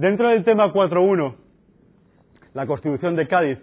[0.00, 1.34] Dentro del tema 4.1,
[2.54, 3.58] la Constitución de Cádiz,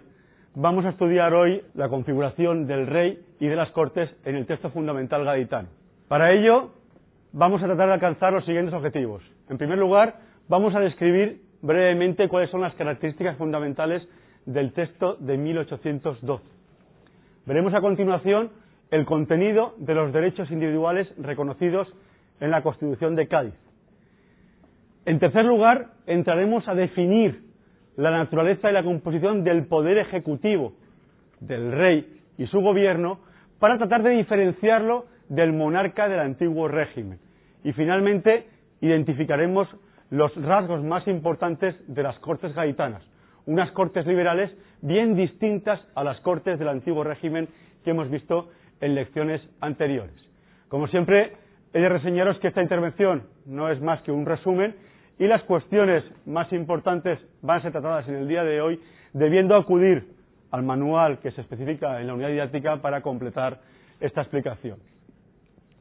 [0.54, 4.70] vamos a estudiar hoy la configuración del rey y de las Cortes en el texto
[4.70, 5.66] fundamental gaditano.
[6.06, 6.70] Para ello,
[7.32, 9.20] vamos a tratar de alcanzar los siguientes objetivos.
[9.48, 14.08] En primer lugar, vamos a describir brevemente cuáles son las características fundamentales
[14.46, 16.44] del texto de 1812.
[17.46, 18.50] Veremos a continuación
[18.92, 21.92] el contenido de los derechos individuales reconocidos
[22.38, 23.67] en la Constitución de Cádiz.
[25.08, 27.40] En tercer lugar, entraremos a definir
[27.96, 30.74] la naturaleza y la composición del poder ejecutivo
[31.40, 33.18] del rey y su gobierno
[33.58, 37.18] para tratar de diferenciarlo del monarca del antiguo régimen.
[37.64, 38.48] Y finalmente
[38.82, 39.66] identificaremos
[40.10, 43.02] los rasgos más importantes de las Cortes gaitanas,
[43.46, 47.48] unas Cortes liberales bien distintas a las Cortes del antiguo régimen
[47.82, 48.50] que hemos visto
[48.82, 50.12] en lecciones anteriores.
[50.68, 51.32] Como siempre,
[51.72, 54.74] he de reseñaros que esta intervención no es más que un resumen
[55.18, 58.80] y las cuestiones más importantes van a ser tratadas en el día de hoy,
[59.12, 60.06] debiendo acudir
[60.50, 63.58] al manual que se especifica en la unidad didáctica para completar
[64.00, 64.78] esta explicación.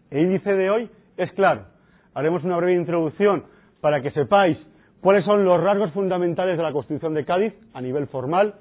[0.10, 1.66] El índice de hoy es claro.
[2.14, 3.46] Haremos una breve introducción
[3.82, 4.58] para que sepáis
[5.02, 8.56] cuáles son los rasgos fundamentales de la Constitución de Cádiz a nivel formal.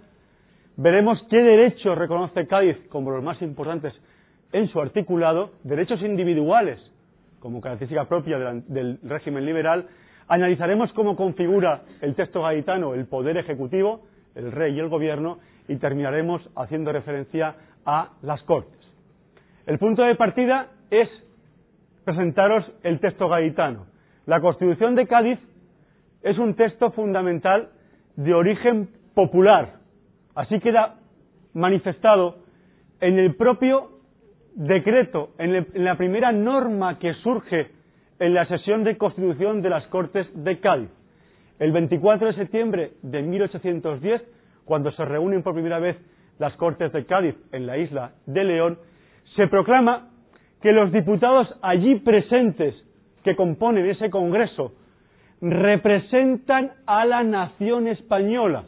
[0.76, 3.94] Veremos qué derechos reconoce Cádiz como los más importantes
[4.52, 6.80] en su articulado, derechos individuales
[7.40, 9.86] como característica propia del régimen liberal.
[10.28, 14.02] Analizaremos cómo configura el texto gaditano el poder ejecutivo,
[14.34, 18.76] el rey y el gobierno, y terminaremos haciendo referencia a las Cortes.
[19.66, 21.08] El punto de partida es
[22.04, 23.86] presentaros el texto gaditano.
[24.26, 25.38] La Constitución de Cádiz
[26.22, 27.70] es un texto fundamental
[28.16, 29.74] de origen popular.
[30.34, 30.96] Así queda
[31.54, 32.36] manifestado
[33.00, 33.90] en el propio
[34.54, 37.70] decreto, en, la primera norma que surge
[38.18, 40.90] en la sesión de constitución de las Cortes de Cádiz.
[41.58, 44.22] El 24 de septiembre de 1810,
[44.64, 45.96] cuando se reúnen por primera vez
[46.38, 48.78] las Cortes de Cádiz en la isla de León,
[49.36, 50.10] se proclama
[50.60, 52.74] que los diputados allí presentes
[53.22, 54.72] que componen ese Congreso
[55.40, 58.64] representan a la nación española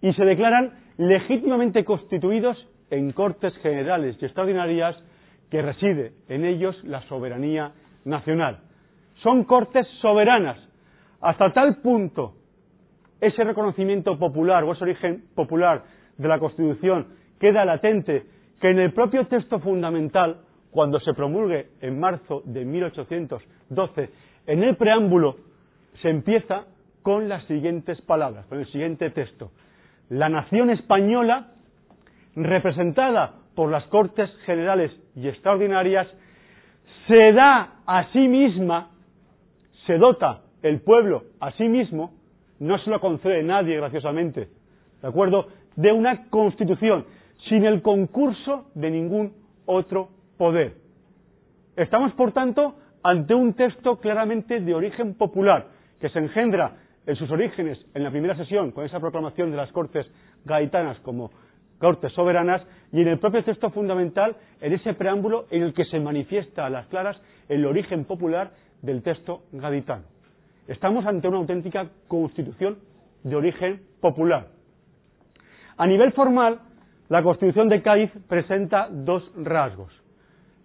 [0.00, 2.56] y se declaran legítimamente constituidos
[2.90, 4.96] en Cortes Generales y Extraordinarias
[5.50, 7.72] que reside en ellos la soberanía
[8.04, 8.60] nacional.
[9.22, 10.58] Son Cortes soberanas.
[11.20, 12.34] Hasta tal punto
[13.20, 15.82] ese reconocimiento popular o ese origen popular
[16.16, 17.08] de la Constitución
[17.40, 18.26] queda latente
[18.60, 20.38] que en el propio texto fundamental
[20.70, 24.10] cuando se promulgue en marzo de 1812,
[24.46, 25.36] en el preámbulo
[26.02, 26.66] se empieza
[27.02, 29.50] con las siguientes palabras, con el siguiente texto.
[30.10, 31.48] La nación española,
[32.36, 36.06] representada por las Cortes Generales y Extraordinarias,
[37.08, 38.90] se da a sí misma,
[39.86, 42.12] se dota el pueblo a sí mismo,
[42.60, 44.48] no se lo concede nadie graciosamente,
[45.00, 45.48] ¿de acuerdo?
[45.74, 47.06] De una constitución,
[47.48, 49.32] sin el concurso de ningún
[49.64, 50.74] otro poder.
[51.76, 55.68] Estamos, por tanto, ante un texto claramente de origen popular,
[56.00, 56.76] que se engendra
[57.06, 60.06] en sus orígenes en la primera sesión, con esa proclamación de las Cortes
[60.44, 61.30] gaitanas como
[61.78, 62.62] Cortes soberanas,
[62.92, 66.70] y en el propio texto fundamental, en ese preámbulo en el que se manifiesta a
[66.70, 68.50] las claras el origen popular
[68.82, 70.04] del texto gaditano.
[70.66, 72.78] Estamos ante una auténtica constitución
[73.22, 74.48] de origen popular.
[75.76, 76.60] A nivel formal,
[77.08, 79.92] la Constitución de Cádiz presenta dos rasgos.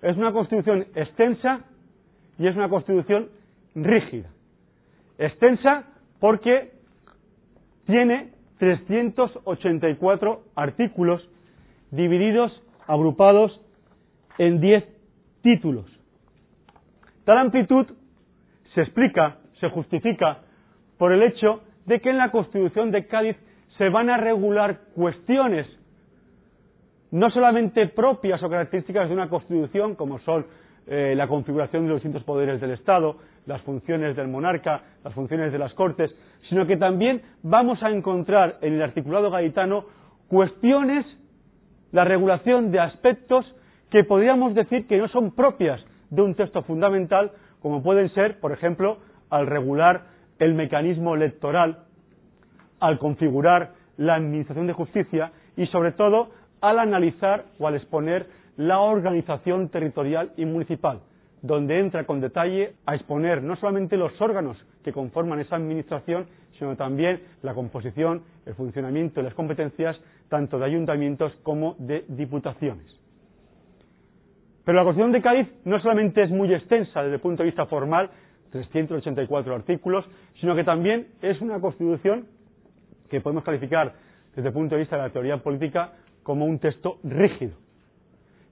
[0.02, 1.62] Es una constitución extensa
[2.38, 3.30] y es una constitución
[3.76, 4.30] rígida.
[5.18, 5.86] Extensa
[6.20, 6.74] porque
[7.86, 8.33] tiene
[8.64, 11.30] 384 artículos
[11.92, 12.50] divididos,
[12.88, 13.60] agrupados
[14.38, 14.86] en 10
[15.42, 15.86] títulos.
[17.26, 17.86] Tal amplitud
[18.74, 20.44] se explica, se justifica
[20.98, 23.36] por el hecho de que en la Constitución de Cádiz
[23.78, 25.68] se van a regular cuestiones
[27.12, 30.48] no solamente propias o características de una constitución, como son
[30.88, 35.52] eh, la configuración de los distintos poderes del Estado, las funciones del monarca, las funciones
[35.52, 36.14] de las Cortes,
[36.50, 39.86] sino que también vamos a encontrar en el articulado gaitano
[40.28, 41.06] cuestiones,
[41.92, 43.46] la regulación de aspectos
[43.90, 47.32] que podríamos decir que no son propias de un texto fundamental,
[47.62, 48.98] como pueden ser, por ejemplo,
[49.30, 50.06] al regular
[50.40, 51.84] el mecanismo electoral,
[52.80, 56.30] al configurar la administración de justicia y, sobre todo,
[56.62, 61.02] al analizar o al exponer la organización territorial y municipal,
[61.44, 66.26] donde entra con detalle a exponer no solamente los órganos que conforman esa administración,
[66.58, 70.00] sino también la composición, el funcionamiento y las competencias
[70.30, 72.86] tanto de ayuntamientos como de diputaciones.
[74.64, 77.66] Pero la Constitución de Cádiz no solamente es muy extensa desde el punto de vista
[77.66, 78.10] formal,
[78.52, 80.06] 384 artículos,
[80.40, 82.26] sino que también es una Constitución
[83.10, 83.94] que podemos calificar
[84.34, 85.92] desde el punto de vista de la teoría política
[86.24, 87.58] como un texto rígido.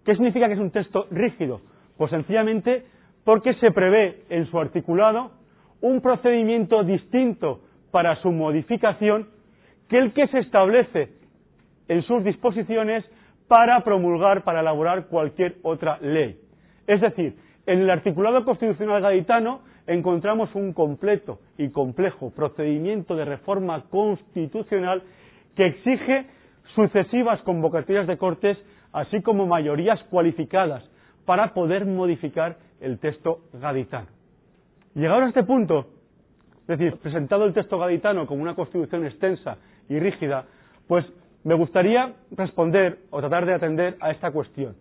[0.04, 1.62] ¿Qué significa que es un texto rígido?
[2.01, 2.83] Pues sencillamente
[3.24, 5.33] porque se prevé en su articulado
[5.81, 7.62] un procedimiento distinto
[7.92, 9.27] para su modificación
[9.88, 11.09] que el que se establece
[11.88, 13.06] en sus disposiciones
[13.48, 16.39] para promulgar, para elaborar cualquier otra ley.
[16.88, 17.36] Es decir,
[17.68, 25.03] en el articulado constitucional gaditano encontramos un completo y complejo procedimiento de reforma constitucional
[25.56, 26.25] que exige
[26.74, 28.57] sucesivas convocatorias de Cortes,
[28.92, 30.83] así como mayorías cualificadas,
[31.31, 34.07] para poder modificar el texto gaditano.
[34.95, 35.88] Llegado a este punto,
[36.63, 39.56] es decir, presentado el texto gaditano como una constitución extensa
[39.88, 40.44] y rígida,
[40.89, 41.06] pues
[41.45, 44.75] me gustaría responder o tratar de atender a esta cuestión.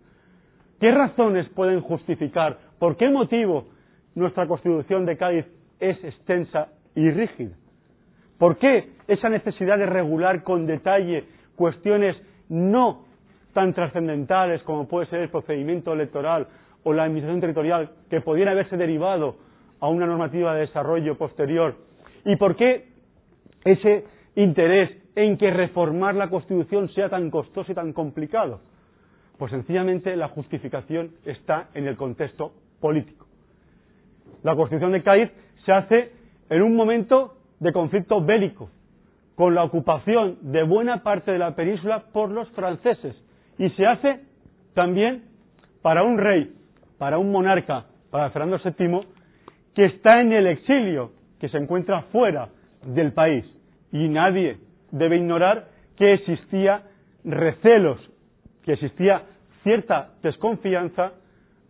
[0.81, 3.69] ¿Qué razones pueden justificar, por qué motivo
[4.13, 5.45] nuestra constitución de Cádiz
[5.79, 7.55] es extensa y rígida?
[8.37, 11.23] ¿Por qué esa necesidad de regular con detalle
[11.55, 12.17] cuestiones
[12.49, 13.05] no
[13.53, 16.47] tan trascendentales como puede ser el procedimiento electoral
[16.83, 19.35] o la administración territorial que pudiera haberse derivado
[19.79, 21.75] a una normativa de desarrollo posterior?
[22.25, 22.89] ¿Y por qué
[23.65, 24.05] ese
[24.35, 28.61] interés en que reformar la Constitución sea tan costoso y tan complicado?
[29.37, 33.25] Pues sencillamente la justificación está en el contexto político.
[34.43, 35.31] La Constitución de Cádiz
[35.65, 36.11] se hace
[36.49, 38.69] en un momento de conflicto bélico,
[39.35, 43.15] con la ocupación de buena parte de la península por los franceses,
[43.57, 44.21] y se hace
[44.73, 45.23] también
[45.81, 46.53] para un rey,
[46.97, 49.07] para un monarca, para Fernando VII,
[49.73, 52.49] que está en el exilio, que se encuentra fuera
[52.85, 53.45] del país.
[53.91, 54.57] Y nadie
[54.91, 56.83] debe ignorar que existía
[57.23, 57.99] recelos,
[58.63, 59.23] que existía
[59.63, 61.13] cierta desconfianza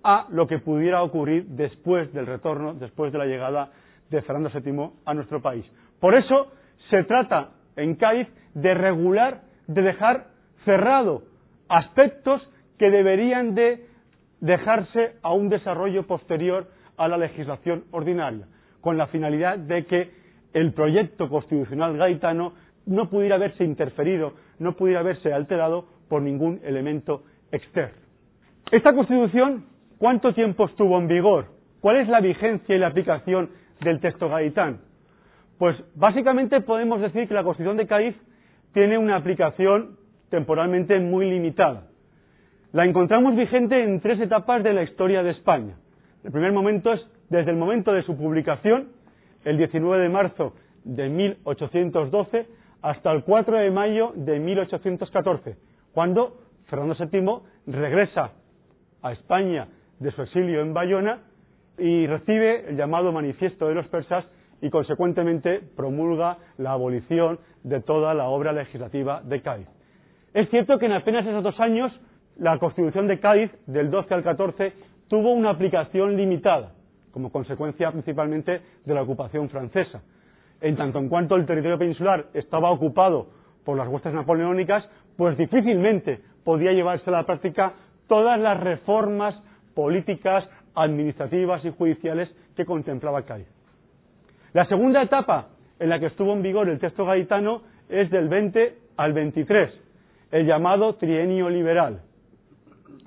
[0.03, 3.71] a lo que pudiera ocurrir después del retorno, después de la llegada
[4.09, 5.65] de Fernando VII a nuestro país.
[5.99, 6.51] Por eso
[6.89, 10.27] se trata en Cádiz de regular, de dejar
[10.65, 11.23] cerrado
[11.71, 12.47] aspectos
[12.77, 13.85] que deberían de
[14.41, 18.45] dejarse a un desarrollo posterior a la legislación ordinaria,
[18.81, 20.11] con la finalidad de que
[20.53, 22.53] el proyecto constitucional gaitano
[22.85, 28.01] no pudiera verse interferido, no pudiera verse alterado por ningún elemento externo.
[28.69, 29.65] Esta Constitución,
[29.97, 31.45] ¿cuánto tiempo estuvo en vigor?
[31.79, 34.79] ¿Cuál es la vigencia y la aplicación del texto gaitano?
[35.57, 38.15] Pues básicamente podemos decir que la Constitución de Cádiz
[38.73, 40.00] tiene una aplicación
[40.31, 41.83] temporalmente muy limitada.
[42.71, 45.75] La encontramos vigente en tres etapas de la historia de España.
[46.23, 48.89] El primer momento es desde el momento de su publicación,
[49.43, 50.55] el 19 de marzo
[50.85, 52.47] de 1812,
[52.81, 55.57] hasta el 4 de mayo de 1814,
[55.93, 56.37] cuando
[56.67, 58.31] Fernando VII regresa
[59.01, 59.67] a España
[59.99, 61.19] de su exilio en Bayona
[61.77, 64.25] y recibe el llamado Manifiesto de los Persas
[64.61, 69.80] y consecuentemente promulga la abolición de toda la obra legislativa de Cádiz.
[70.33, 71.91] Es cierto que en apenas esos dos años
[72.37, 74.73] la Constitución de Cádiz, del 12 al 14,
[75.09, 76.71] tuvo una aplicación limitada,
[77.11, 80.01] como consecuencia principalmente de la ocupación francesa.
[80.61, 83.27] En tanto en cuanto el territorio peninsular estaba ocupado
[83.65, 84.87] por las huestes napoleónicas,
[85.17, 87.73] pues difícilmente podía llevarse a la práctica
[88.07, 89.35] todas las reformas
[89.75, 93.47] políticas, administrativas y judiciales que contemplaba Cádiz.
[94.53, 98.77] La segunda etapa en la que estuvo en vigor el texto gaitano es del 20
[98.97, 99.71] al 23,
[100.31, 102.01] el llamado trienio liberal.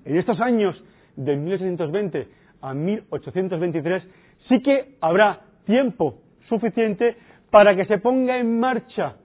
[0.05, 0.83] En estos años
[1.17, 2.29] de 1820
[2.61, 4.03] a 1823
[4.49, 7.17] sí que habrá tiempo suficiente
[7.51, 9.17] para que se ponga en marcha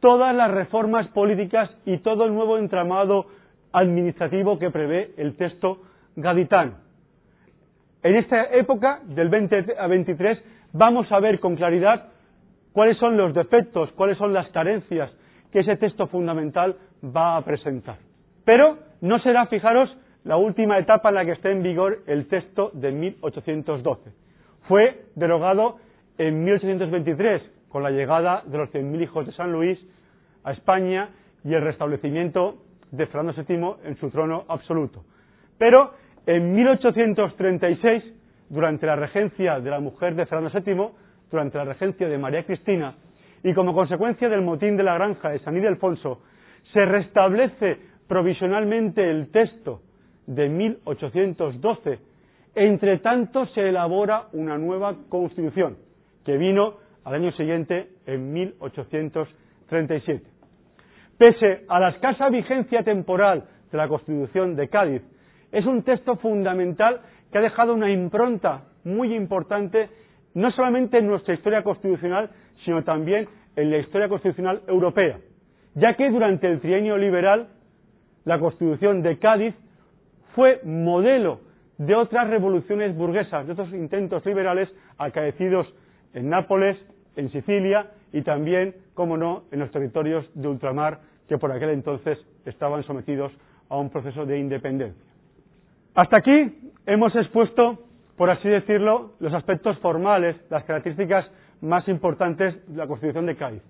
[0.00, 3.26] todas las reformas políticas y todo el nuevo entramado
[3.72, 5.82] administrativo que prevé el texto
[6.16, 6.74] gaditano.
[8.02, 12.08] En esta época, del 20 a 23, vamos a ver con claridad
[12.72, 15.12] cuáles son los defectos, cuáles son las carencias
[15.52, 17.96] que ese texto fundamental va a presentar.
[18.44, 19.94] Pero no será, fijaros,
[20.24, 24.10] la última etapa en la que esté en vigor el texto de 1812.
[24.68, 25.76] Fue derogado
[26.18, 29.78] en 1823 con la llegada de los 100.000 hijos de San Luis
[30.44, 31.10] a España
[31.44, 32.58] y el restablecimiento
[32.90, 35.04] de Fernando VII en su trono absoluto.
[35.58, 35.94] Pero
[36.26, 38.04] en 1836,
[38.48, 40.88] durante la regencia de la mujer de Fernando VII,
[41.30, 42.94] durante la regencia de María Cristina,
[43.42, 46.22] y como consecuencia del motín de la granja de San Ildefonso,
[46.72, 49.80] se restablece provisionalmente el texto
[50.26, 51.98] de 1812.
[52.54, 55.78] Entre tanto, se elabora una nueva constitución,
[56.24, 60.22] que vino al año siguiente, en 1837.
[61.18, 65.02] Pese a la escasa vigencia temporal de la Constitución de Cádiz,
[65.50, 69.88] es un texto fundamental que ha dejado una impronta muy importante,
[70.34, 72.30] no solamente en nuestra historia constitucional,
[72.64, 75.18] sino también en la historia constitucional europea,
[75.74, 77.48] ya que durante el trienio liberal
[78.24, 79.54] la Constitución de Cádiz
[80.34, 81.40] fue modelo
[81.78, 84.68] de otras revoluciones burguesas, de otros intentos liberales
[84.98, 85.66] acaecidos
[86.14, 86.76] en Nápoles,
[87.16, 92.18] en Sicilia y también, como no, en los territorios de ultramar que por aquel entonces
[92.44, 93.32] estaban sometidos
[93.68, 95.02] a un proceso de independencia.
[95.94, 97.78] Hasta aquí hemos expuesto,
[98.16, 101.26] por así decirlo, los aspectos formales, las características
[101.62, 103.62] más importantes de la Constitución de Cádiz.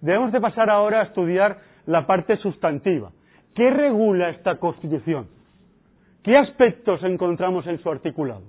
[0.00, 3.10] Debemos de pasar ahora a estudiar la parte sustantiva.
[3.54, 5.28] ¿Qué regula esta Constitución?
[6.22, 8.42] ¿Qué aspectos encontramos en su articulado?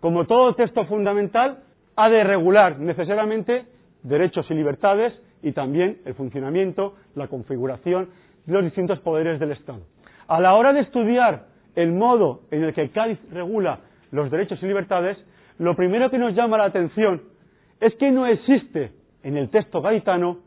[0.00, 1.62] Como todo texto fundamental,
[1.94, 3.66] ha de regular necesariamente
[4.02, 8.10] derechos y libertades y también el funcionamiento, la configuración
[8.46, 9.80] de los distintos poderes del Estado.
[10.28, 13.80] A la hora de estudiar el modo en el que Cádiz regula
[14.10, 15.18] los derechos y libertades,
[15.58, 17.22] lo primero que nos llama la atención
[17.80, 18.92] es que no existe
[19.22, 20.38] en el texto gaditano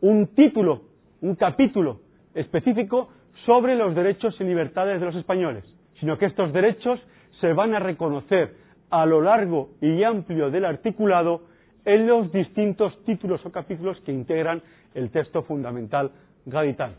[0.00, 0.82] un título,
[1.20, 2.00] un capítulo
[2.34, 3.08] específico
[3.46, 5.64] sobre los derechos y libertades de los españoles,
[6.00, 7.00] sino que estos derechos
[7.40, 8.56] se van a reconocer
[8.90, 11.42] a lo largo y amplio del articulado
[11.84, 14.62] en los distintos títulos o capítulos que integran
[14.94, 16.10] el texto fundamental
[16.46, 16.94] gaditano.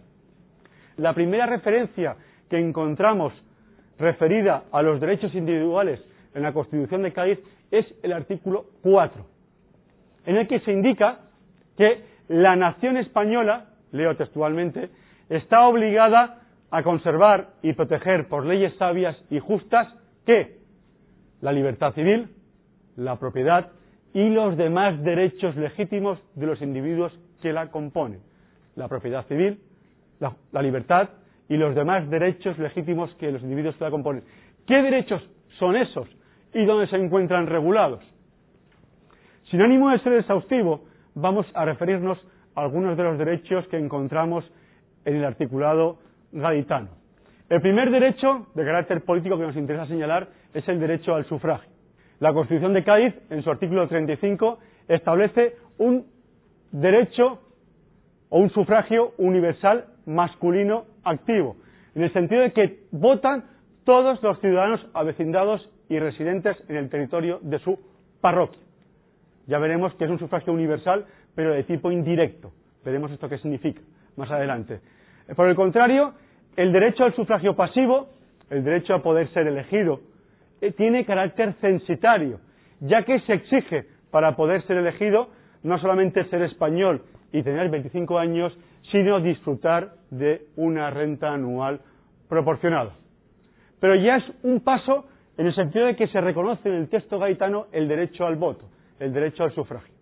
[0.98, 2.16] La primera referencia
[2.50, 3.34] que encontramos
[3.98, 7.40] referida a los derechos individuales en la Constitución de Cádiz
[7.72, 9.35] es el artículo 4,
[10.26, 11.20] en el que se indica
[11.78, 14.90] que la nación española, leo textualmente,
[15.30, 16.42] está obligada
[16.72, 19.88] a conservar y proteger por leyes sabias y justas
[20.26, 20.58] que
[21.42, 22.30] la libertad civil,
[22.96, 23.72] la propiedad
[24.14, 28.22] y los demás derechos legítimos de los individuos que la componen.
[28.76, 29.60] La propiedad civil,
[30.20, 31.10] la, la libertad
[31.48, 34.24] y los demás derechos legítimos que los individuos que la componen.
[34.66, 35.22] ¿Qué derechos
[35.60, 36.08] son esos
[36.54, 38.04] y dónde se encuentran regulados?
[39.52, 40.82] Sin ánimo de ser exhaustivo,
[41.14, 42.18] vamos a referirnos
[42.56, 44.44] a algunos de los derechos que encontramos
[45.06, 46.00] en el articulado
[46.32, 46.90] gaditano.
[47.48, 51.70] El primer derecho de carácter político que nos interesa señalar es el derecho al sufragio.
[52.20, 56.08] La Constitución de Cádiz, en su artículo 35, establece un
[56.72, 57.40] derecho
[58.30, 61.58] o un sufragio universal masculino activo,
[61.94, 63.46] en el sentido de que votan
[63.84, 67.80] todos los ciudadanos avecindados y residentes en el territorio de su
[68.22, 68.65] parroquia.
[69.48, 72.52] Ya veremos que es un sufragio universal, pero de tipo indirecto.
[72.84, 73.82] Veremos esto qué significa
[74.16, 74.80] más adelante.
[75.36, 76.14] Por el contrario,
[76.56, 78.10] el derecho al sufragio pasivo,
[78.50, 80.02] el derecho a poder ser elegido,
[80.62, 82.40] eh, tiene carácter censitario,
[82.80, 85.30] ya que se exige para poder ser elegido
[85.64, 88.58] no solamente ser español y tener 25 años,
[88.92, 91.82] sino disfrutar de una renta anual
[92.30, 92.94] proporcionada.
[93.80, 95.06] Pero ya es un paso
[95.38, 98.66] en el sentido de que se reconoce en el texto gaitano el derecho al voto,
[99.00, 99.94] el derecho al sufragio.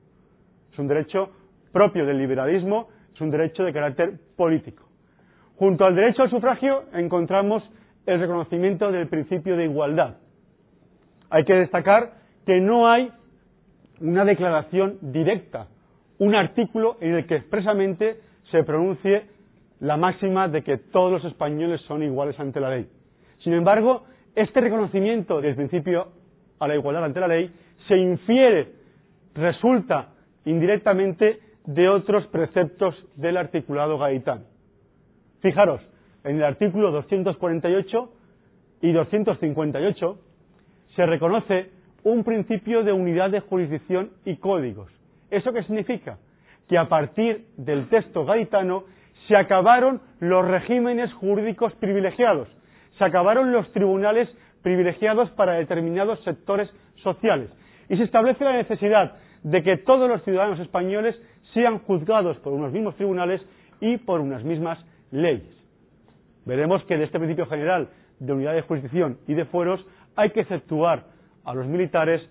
[0.72, 1.30] Es un derecho
[1.72, 4.84] propio del liberalismo, es un derecho de carácter político.
[5.58, 7.64] Junto al derecho al sufragio encontramos
[8.06, 10.18] el reconocimiento del principio de igualdad.
[11.30, 12.14] Hay que destacar
[12.46, 13.12] que no hay
[14.02, 15.68] una declaración directa,
[16.20, 18.18] un artículo en el que expresamente
[18.52, 19.28] se pronuncie
[19.80, 22.88] la máxima de que todos los españoles son iguales ante la ley.
[23.40, 24.04] Sin embargo,
[24.36, 26.08] este reconocimiento del principio
[26.60, 27.52] a la igualdad ante la ley
[27.88, 28.72] se infiere,
[29.36, 30.10] resulta
[30.46, 34.46] indirectamente de otros preceptos del articulado gaitán.
[35.42, 35.82] Fijaros,
[36.24, 38.14] en el artículo 248
[38.82, 40.20] y 258
[40.96, 41.72] se reconoce
[42.04, 44.92] un principio de unidad de jurisdicción y códigos.
[45.32, 46.18] ¿Eso qué significa?
[46.68, 48.84] Que a partir del texto gaitano
[49.28, 52.50] se acabaron los regímenes jurídicos privilegiados,
[52.98, 54.30] se acabaron los tribunales
[54.62, 57.50] privilegiados para determinados sectores sociales
[57.90, 61.20] y se establece la necesidad de que todos los ciudadanos españoles
[61.54, 63.42] sean juzgados por unos mismos tribunales
[63.82, 65.56] y por unas mismas leyes.
[66.46, 69.86] Veremos que de este principio general de unidad de jurisdicción y de fueros
[70.16, 71.06] hay que exceptuar
[71.44, 72.22] a los militares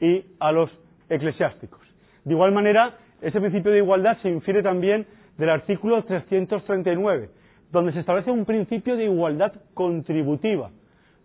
[0.00, 0.70] y a los
[1.08, 1.80] eclesiásticos.
[2.24, 5.06] De igual manera, ese principio de igualdad se infiere también
[5.38, 7.30] del artículo 339,
[7.70, 10.70] donde se establece un principio de igualdad contributiva.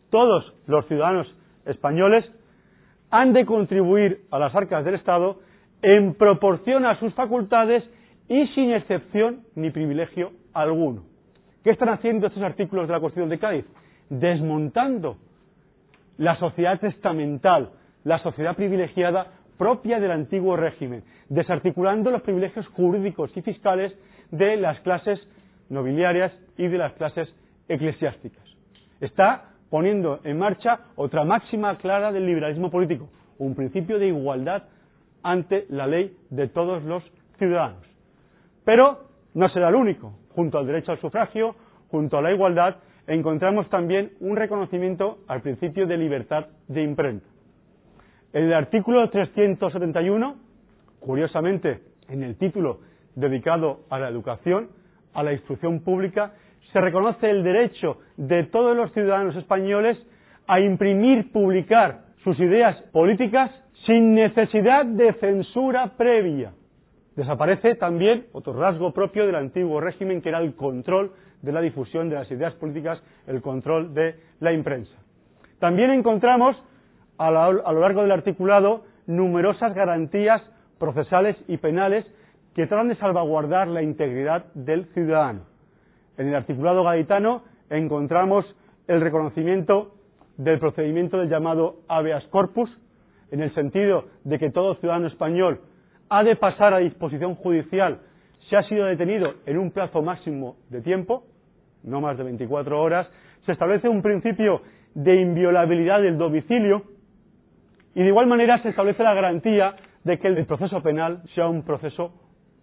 [0.10, 1.34] Todos los ciudadanos
[1.66, 2.26] españoles
[3.12, 5.40] han de contribuir a las arcas del Estado
[5.82, 7.84] en proporción a sus facultades
[8.28, 11.04] y sin excepción ni privilegio alguno.
[11.64, 13.66] ¿Qué están haciendo estos artículos de la Constitución de Cádiz?
[14.10, 15.18] Desmontando
[16.18, 17.72] la sociedad testamental,
[18.04, 19.28] la sociedad privilegiada
[19.58, 23.94] propia del antiguo régimen, desarticulando los privilegios jurídicos y fiscales
[24.32, 25.20] de las clases
[25.70, 27.30] nobiliarias y de las clases
[27.68, 28.44] eclesiásticas.
[29.00, 33.10] Está poniendo en marcha otra máxima clara del liberalismo político,
[33.40, 34.64] un principio de igualdad
[35.24, 37.02] ante la ley de todos los
[37.40, 37.82] ciudadanos.
[38.66, 40.14] Pero no será el único.
[40.36, 41.56] Junto al derecho al sufragio,
[41.90, 42.76] junto a la igualdad,
[43.08, 47.26] encontramos también un reconocimiento al principio de libertad de imprenta.
[48.34, 50.36] En el artículo 371,
[51.00, 52.80] curiosamente, en el título
[53.16, 54.70] dedicado a la educación,
[55.14, 56.34] a la instrucción pública,
[56.72, 59.98] se reconoce el derecho de todos los ciudadanos españoles
[60.48, 63.52] a imprimir, publicar sus ideas políticas
[63.86, 66.54] sin necesidad de censura previa.
[67.16, 71.12] Desaparece también otro rasgo propio del antiguo régimen, que era el control
[71.42, 74.96] de la difusión de las ideas políticas, el control de la imprensa.
[75.60, 76.56] También encontramos
[77.18, 80.42] a, lo largo del articulado numerosas garantías
[80.80, 82.06] procesales y penales
[82.56, 85.51] que tratan de salvaguardar la integridad del ciudadano.
[86.18, 88.46] En el articulado gaditano encontramos
[88.88, 89.94] el reconocimiento
[90.38, 92.70] del procedimiento del llamado habeas corpus,
[93.32, 95.62] en el sentido de que todo ciudadano español
[96.10, 98.00] ha de pasar a disposición judicial
[98.50, 101.24] si ha sido detenido en un plazo máximo de tiempo,
[101.84, 103.08] no más de 24 horas,
[103.46, 104.62] se establece un principio
[104.94, 106.84] de inviolabilidad del domicilio
[107.96, 111.64] y de igual manera se establece la garantía de que el proceso penal sea un
[111.64, 112.14] proceso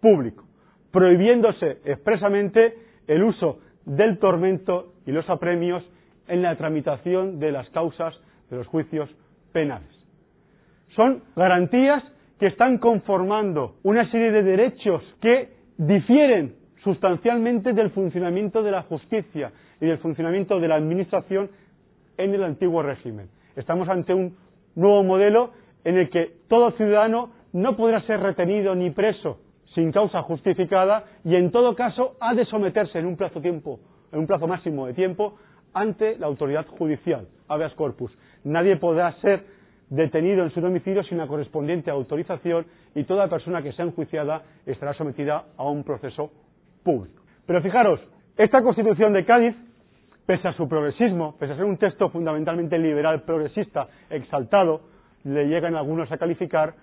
[0.00, 0.44] público,
[0.92, 2.74] prohibiéndose expresamente
[3.08, 5.82] el uso del tormento y los apremios
[6.28, 8.14] en la tramitación de las causas
[8.50, 9.10] de los juicios
[9.52, 9.88] penales.
[10.94, 12.04] Son garantías
[12.38, 19.52] que están conformando una serie de derechos que difieren sustancialmente del funcionamiento de la justicia
[19.80, 21.50] y del funcionamiento de la administración
[22.16, 23.28] en el antiguo régimen.
[23.56, 24.36] Estamos ante un
[24.76, 25.50] nuevo modelo
[25.84, 29.40] en el que todo ciudadano no podrá ser retenido ni preso
[29.78, 33.78] sin causa justificada y en todo caso ha de someterse en un plazo tiempo,
[34.10, 35.38] en un plazo máximo de tiempo
[35.72, 38.10] ante la autoridad judicial, habeas corpus.
[38.42, 39.44] Nadie podrá ser
[39.88, 42.66] detenido en su domicilio sin la correspondiente autorización
[42.96, 46.32] y toda persona que sea enjuiciada estará sometida a un proceso
[46.82, 47.22] público.
[47.46, 48.00] Pero fijaros,
[48.36, 49.54] esta Constitución de Cádiz,
[50.26, 54.80] pese a su progresismo, pese a ser un texto fundamentalmente liberal, progresista, exaltado,
[55.22, 56.74] le llegan algunos a calificar,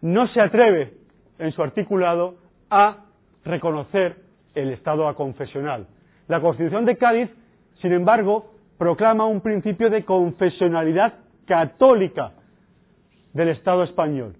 [0.00, 0.99] no se atreve
[1.40, 2.36] en su articulado
[2.70, 3.04] a
[3.44, 4.16] reconocer
[4.54, 5.86] el Estado aconfesional.
[6.28, 7.30] La Constitución de Cádiz,
[7.80, 11.14] sin embargo, proclama un principio de confesionalidad
[11.46, 12.32] católica
[13.32, 14.36] del Estado español.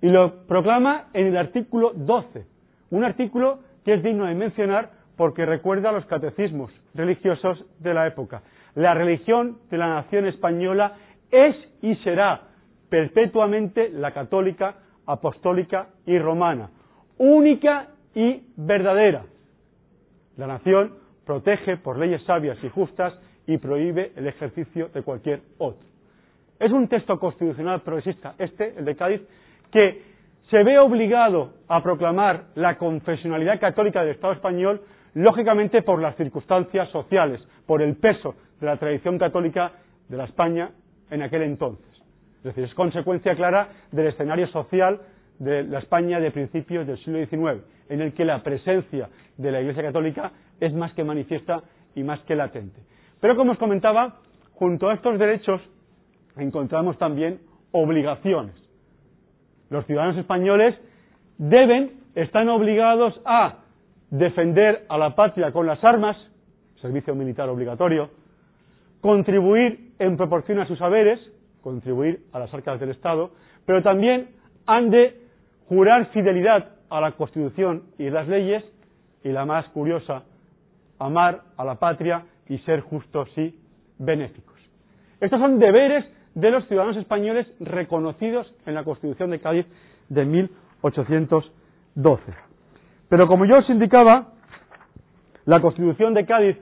[0.00, 2.46] Y lo proclama en el artículo 12,
[2.90, 8.06] un artículo que es digno de mencionar porque recuerda a los catecismos religiosos de la
[8.06, 8.42] época.
[8.74, 10.94] La religión de la nación española
[11.30, 12.42] es y será
[12.88, 14.76] perpetuamente la católica,
[15.08, 16.70] apostólica y romana,
[17.16, 19.24] única y verdadera.
[20.36, 20.94] La nación
[21.24, 25.86] protege por leyes sabias y justas y prohíbe el ejercicio de cualquier otro.
[26.60, 29.22] Es un texto constitucional progresista, este, el de Cádiz,
[29.72, 30.02] que
[30.50, 34.82] se ve obligado a proclamar la confesionalidad católica del Estado español,
[35.14, 39.72] lógicamente por las circunstancias sociales, por el peso de la tradición católica
[40.08, 40.70] de la España
[41.10, 41.97] en aquel entonces.
[42.38, 45.00] Es decir, es consecuencia clara del escenario social
[45.38, 49.60] de la España de principios del siglo XIX, en el que la presencia de la
[49.60, 51.62] Iglesia Católica es más que manifiesta
[51.94, 52.80] y más que latente.
[53.20, 54.16] Pero como os comentaba,
[54.54, 55.60] junto a estos derechos
[56.36, 57.40] encontramos también
[57.72, 58.54] obligaciones.
[59.70, 60.74] Los ciudadanos españoles
[61.36, 63.58] deben, están obligados a
[64.10, 66.16] defender a la patria con las armas,
[66.80, 68.10] servicio militar obligatorio,
[69.00, 71.20] contribuir en proporción a sus saberes,
[71.68, 73.30] contribuir a las arcas del Estado,
[73.66, 74.30] pero también
[74.66, 75.20] han de
[75.68, 78.64] jurar fidelidad a la Constitución y las leyes,
[79.22, 80.24] y la más curiosa,
[80.98, 83.54] amar a la patria y ser justos y
[83.98, 84.56] benéficos.
[85.20, 86.04] Estos son deberes
[86.34, 89.66] de los ciudadanos españoles reconocidos en la Constitución de Cádiz
[90.08, 92.22] de 1812.
[93.08, 94.28] Pero como yo os indicaba,
[95.44, 96.56] la Constitución de Cádiz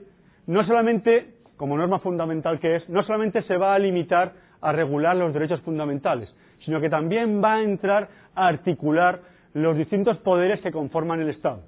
[0.47, 5.15] no solamente, como norma fundamental que es, no solamente se va a limitar a regular
[5.15, 6.33] los derechos fundamentales,
[6.65, 9.21] sino que también va a entrar a articular
[9.53, 11.61] los distintos poderes que conforman el Estado,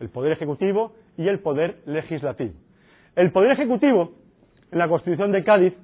[0.00, 2.52] el poder ejecutivo y el poder legislativo.
[3.16, 4.12] El poder ejecutivo,
[4.70, 5.74] en la Constitución de Cádiz,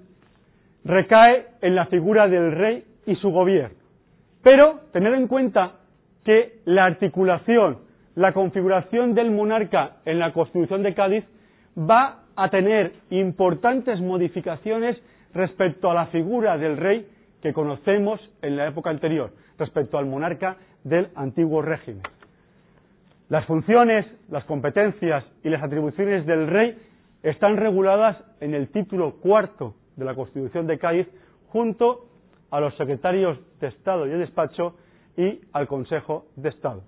[0.85, 3.77] recae en la figura del rey y su gobierno.
[4.43, 5.75] Pero tener en cuenta
[6.25, 7.79] que la articulación,
[8.15, 11.25] la configuración del monarca en la Constitución de Cádiz
[11.79, 14.97] va a tener importantes modificaciones
[15.35, 17.07] respecto a la figura del rey
[17.43, 22.03] que conocemos en la época anterior, respecto al monarca del antiguo régimen.
[23.29, 26.79] Las funciones, las competencias y las atribuciones del rey
[27.23, 31.09] están reguladas en el título cuarto de la Constitución de Cádiz
[31.49, 32.07] junto
[32.51, 34.77] a los secretarios de Estado y de despacho
[35.17, 36.83] y al Consejo de Estado.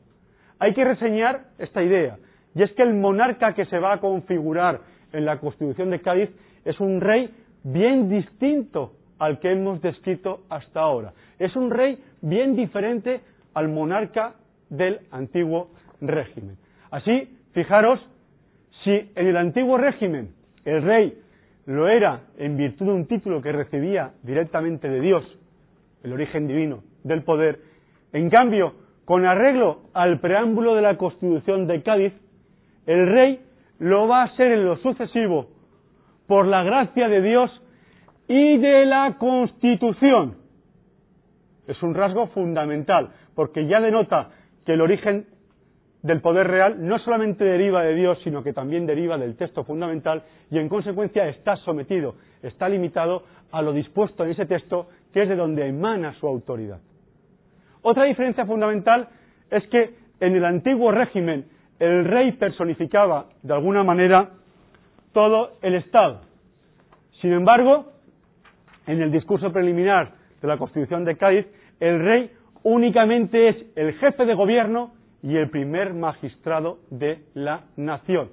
[0.59, 2.19] Hay que reseñar esta idea,
[2.55, 4.81] y es que el monarca que se va a configurar
[5.13, 6.31] en la Constitución de Cádiz
[6.65, 11.13] es un rey bien distinto al que hemos descrito hasta ahora.
[11.39, 13.21] Es un rey bien diferente
[13.55, 14.35] al monarca
[14.71, 15.71] del antiguo
[16.01, 16.57] régimen.
[16.91, 18.01] Así, fijaros,
[18.83, 20.31] si en el antiguo régimen
[20.65, 21.19] el rey
[21.67, 25.25] lo era en virtud de un título que recibía directamente de Dios,
[26.03, 27.61] el origen divino del poder,
[28.13, 32.13] en cambio, con arreglo al preámbulo de la Constitución de Cádiz,
[32.87, 33.41] el rey
[33.79, 35.49] lo va a ser en lo sucesivo
[36.31, 37.51] por la gracia de Dios
[38.29, 40.37] y de la Constitución.
[41.67, 44.29] Es un rasgo fundamental, porque ya denota
[44.65, 45.27] que el origen
[46.05, 50.23] del poder real no solamente deriva de Dios, sino que también deriva del texto fundamental
[50.53, 52.15] y en consecuencia está sometido,
[52.45, 56.79] está limitado a lo dispuesto en ese texto, que es de donde emana su autoridad.
[57.83, 59.09] Otra diferencia fundamental
[59.51, 61.47] es que en el antiguo régimen
[61.81, 64.31] el rey personificaba de alguna manera
[65.13, 66.23] todo el Estado.
[67.21, 67.87] Sin embargo,
[68.87, 71.47] en el discurso preliminar de la Constitución de Cádiz,
[71.81, 72.31] el rey
[72.63, 74.93] únicamente es el jefe de gobierno
[75.23, 78.31] y el primer magistrado de la nación.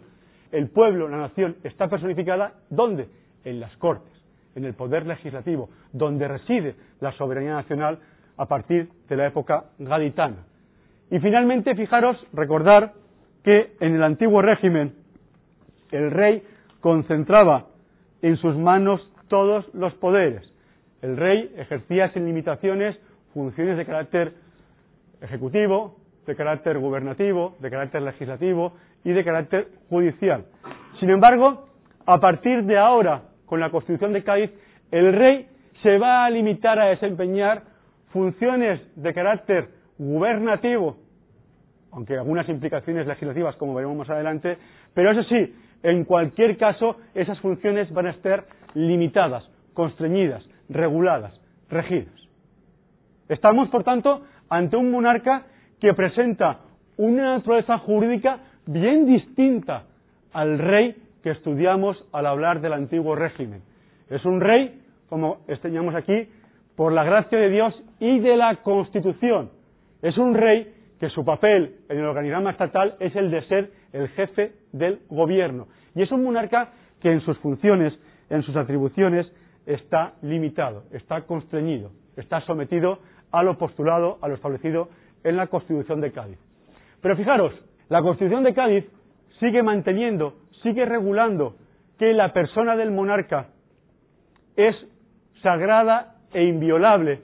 [0.51, 3.09] El pueblo, la nación, está personificada ¿dónde?
[3.43, 4.13] En las Cortes,
[4.55, 7.99] en el poder legislativo, donde reside la soberanía nacional
[8.37, 10.45] a partir de la época gaditana.
[11.09, 12.93] Y finalmente, fijaros, recordar
[13.43, 14.93] que en el antiguo régimen
[15.91, 16.43] el rey
[16.87, 17.65] concentraba
[18.21, 20.49] en sus manos todos los poderes.
[21.01, 22.97] El rey ejercía sin limitaciones
[23.33, 24.35] funciones de carácter
[25.19, 28.71] ejecutivo, de carácter gubernativo, de carácter legislativo
[29.03, 30.45] y de carácter judicial.
[31.01, 31.67] Sin embargo,
[32.05, 34.51] a partir de ahora, con la Constitución de Cádiz,
[34.89, 35.45] el rey
[35.83, 37.63] se va a limitar a desempeñar
[38.13, 40.95] funciones de carácter gubernativo
[41.97, 44.57] aunque algunas implicaciones legislativas, como veremos más adelante,
[44.93, 52.13] pero eso sí, en cualquier caso, esas funciones van a estar limitadas, constreñidas, reguladas, regidas.
[53.29, 55.43] Estamos, por tanto, ante un monarca
[55.79, 56.59] que presenta
[56.97, 59.83] una naturaleza jurídica bien distinta
[60.33, 63.61] al rey que estudiamos al hablar del antiguo régimen.
[64.09, 66.29] Es un rey, como enseñamos aquí,
[66.75, 69.49] por la gracia de Dios y de la Constitución.
[70.01, 74.07] Es un rey que su papel en el organigrama estatal es el de ser el
[74.09, 75.67] jefe del gobierno.
[75.95, 77.97] Y es un monarca que en sus funciones,
[78.29, 79.31] en sus atribuciones,
[79.65, 82.99] está limitado, está constreñido, está sometido
[83.31, 84.89] a lo postulado, a lo establecido
[85.23, 86.39] en la Constitución de Cádiz.
[87.01, 87.53] Pero fijaros,
[87.89, 88.85] la Constitución de Cádiz
[89.39, 91.55] sigue manteniendo, sigue regulando
[91.99, 93.49] que la persona del monarca
[94.55, 94.75] es
[95.41, 97.21] sagrada e inviolable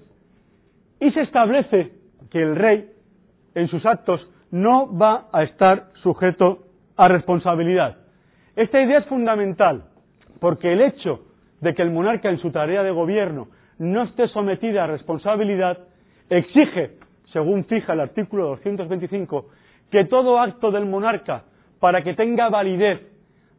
[0.99, 1.91] y se establece
[2.29, 2.92] que el rey
[3.55, 6.59] en sus actos no va a estar sujeto
[6.95, 7.97] a responsabilidad.
[8.55, 9.85] Esta idea es fundamental
[10.39, 11.21] porque el hecho
[11.61, 13.47] de que el monarca en su tarea de gobierno
[13.79, 15.79] no esté sometida a responsabilidad
[16.29, 16.97] exige,
[17.31, 19.45] según fija el artículo 225,
[19.89, 21.43] que todo acto del monarca,
[21.79, 23.01] para que tenga validez,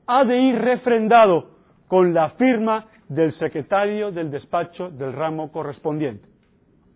[0.07, 1.51] ha de ir refrendado
[1.89, 6.29] con la firma del secretario del despacho del ramo correspondiente.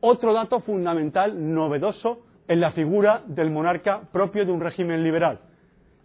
[0.01, 5.39] Otro dato fundamental, novedoso, en la figura del monarca propio de un régimen liberal.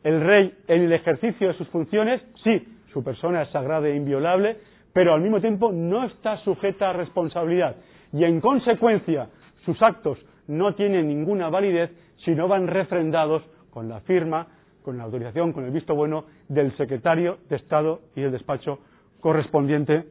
[0.04, 4.58] El rey, en el ejercicio de sus funciones, sí, su persona es sagrada e inviolable,
[4.94, 7.78] pero al mismo tiempo no está sujeta a responsabilidad
[8.12, 9.30] y en consecuencia
[9.66, 11.92] sus actos no tienen ninguna validez
[12.24, 14.48] si no van refrendados con la firma,
[14.84, 18.80] con la autorización, con el visto bueno del secretario de Estado y del despacho
[19.20, 20.04] correspondiente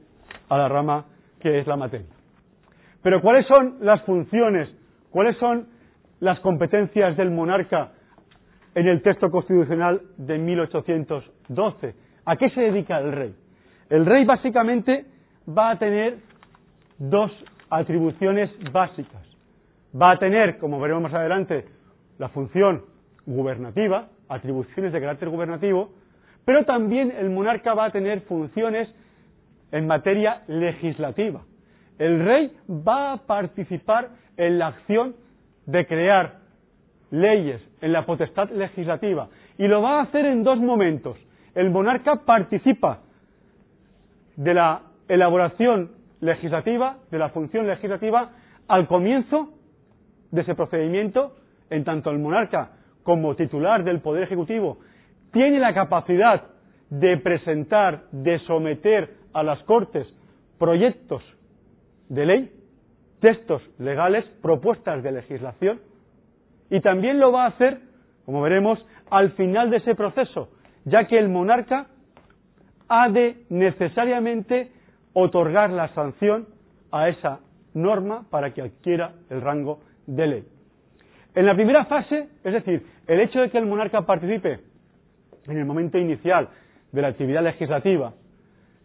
[0.49, 1.07] a la rama
[1.38, 2.09] que es la materia.
[3.03, 4.68] Pero ¿cuáles son las funciones?
[5.11, 5.68] ¿Cuáles son
[6.22, 7.90] las competencias del monarca
[8.76, 11.94] en el texto constitucional de 1812.
[12.24, 13.35] ¿A qué se dedica el rey?
[13.90, 15.04] El rey básicamente
[15.48, 16.18] va a tener
[16.96, 17.32] dos
[17.68, 19.20] atribuciones básicas.
[20.00, 21.64] Va a tener, como veremos más adelante,
[22.18, 22.85] la función
[23.26, 25.90] gubernativa, atribuciones de carácter gubernativo,
[26.44, 28.88] pero también el monarca va a tener funciones
[29.72, 31.42] en materia legislativa.
[31.98, 35.16] El rey va a participar en la acción
[35.66, 36.38] de crear
[37.11, 41.18] leyes en la potestad legislativa y lo va a hacer en dos momentos.
[41.55, 43.01] El monarca participa
[44.37, 48.31] de la elaboración legislativa, de la función legislativa,
[48.68, 49.51] al comienzo
[50.31, 51.37] de ese procedimiento,
[51.68, 52.70] en tanto el monarca,
[53.03, 54.79] como titular del Poder Ejecutivo,
[55.33, 56.44] tiene la capacidad
[56.88, 60.07] de presentar, de someter a las Cortes
[60.59, 61.22] proyectos
[62.09, 62.53] de ley,
[63.22, 65.80] textos legales, propuestas de legislación,
[66.68, 67.80] y también lo va a hacer,
[68.26, 70.50] como veremos, al final de ese proceso,
[70.85, 71.87] ya que el monarca
[72.88, 74.70] ha de necesariamente
[75.14, 76.48] otorgar la sanción
[76.90, 77.40] a esa
[77.74, 80.44] norma para que adquiera el rango de ley.
[81.35, 84.61] En la primera fase, es decir, el hecho de que el monarca participe
[85.46, 86.48] en el momento inicial
[86.90, 88.12] de la actividad legislativa,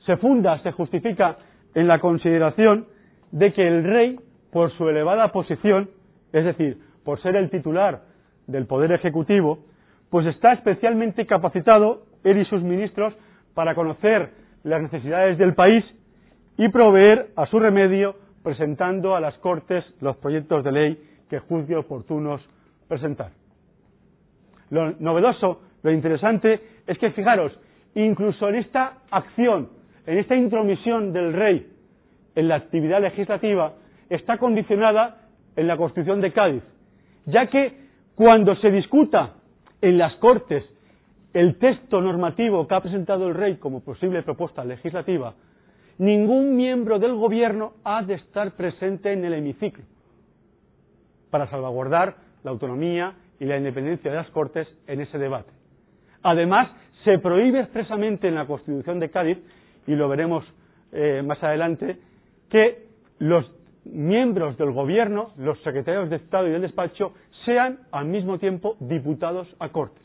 [0.06, 1.38] se funda, se justifica
[1.76, 2.88] en la consideración
[3.32, 4.19] de que el rey,
[4.52, 5.90] por su elevada posición,
[6.34, 8.02] es decir, por ser el titular
[8.48, 9.60] del Poder Ejecutivo,
[10.10, 13.14] pues está especialmente capacitado, él y sus ministros,
[13.54, 14.32] para conocer
[14.64, 15.84] las necesidades del país
[16.58, 21.76] y proveer a su remedio presentando a las Cortes los proyectos de ley que juzgue
[21.76, 22.42] oportunos
[22.88, 23.32] presentar.
[24.70, 27.58] Lo novedoso, lo interesante, es que, fijaros,
[27.96, 29.70] incluso en esta acción,
[30.06, 31.68] en esta intromisión del rey
[32.36, 33.74] en la actividad legislativa,
[34.10, 36.63] está condicionada en la Constitución de Cádiz,
[37.26, 39.36] ya que cuando se discuta
[39.82, 40.63] en las Cortes
[41.34, 45.36] el texto normativo que ha presentado el rey como posible propuesta legislativa,
[45.98, 49.84] ningún miembro del gobierno ha de estar presente en el hemiciclo
[51.30, 55.52] para salvaguardar la autonomía y la independencia de las Cortes en ese debate.
[56.24, 56.70] Además,
[57.04, 59.38] se prohíbe expresamente en la Constitución de Cádiz,
[59.86, 60.43] y lo veremos
[60.91, 61.98] eh, más adelante,
[62.50, 62.88] que
[63.20, 63.46] los
[63.93, 67.13] miembros del gobierno, los secretarios de Estado y del despacho,
[67.45, 70.04] sean al mismo tiempo diputados a Cortes.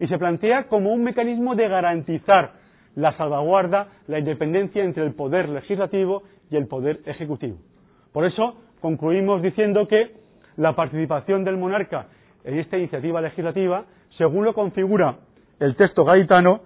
[0.00, 2.52] Y se plantea como un mecanismo de garantizar
[2.96, 7.58] la salvaguarda, la independencia entre el poder legislativo y el poder ejecutivo.
[8.12, 10.14] Por eso concluimos diciendo que
[10.56, 12.06] la participación del monarca
[12.44, 13.84] en esta iniciativa legislativa,
[14.16, 15.16] según lo configura
[15.58, 16.60] el texto gaitano,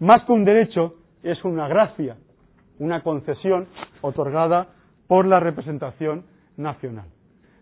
[0.00, 2.16] más que un derecho, es una gracia,
[2.78, 3.66] una concesión
[4.00, 4.68] otorgada
[5.06, 6.24] por la representación
[6.56, 7.06] nacional.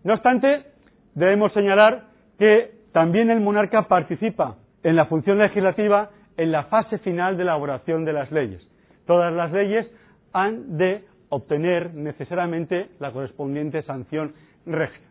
[0.04, 0.64] No obstante,
[1.14, 2.04] debemos señalar
[2.38, 8.04] que también el monarca participa en la función legislativa en la fase final de elaboración
[8.04, 8.66] de las leyes.
[9.06, 9.86] Todas las leyes
[10.32, 14.34] han de obtener necesariamente la correspondiente sanción
[14.66, 15.06] regia.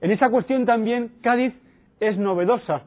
[0.00, 1.54] En esa cuestión también Cádiz
[2.00, 2.82] es novedosa,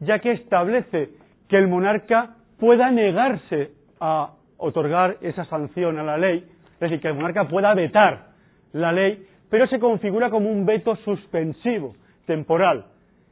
[0.00, 1.10] ya que establece
[1.48, 7.08] que el monarca pueda negarse a otorgar esa sanción a la ley, es decir, que
[7.08, 8.28] el monarca pueda vetar
[8.72, 11.94] la ley, pero se configura como un veto suspensivo,
[12.26, 12.86] temporal,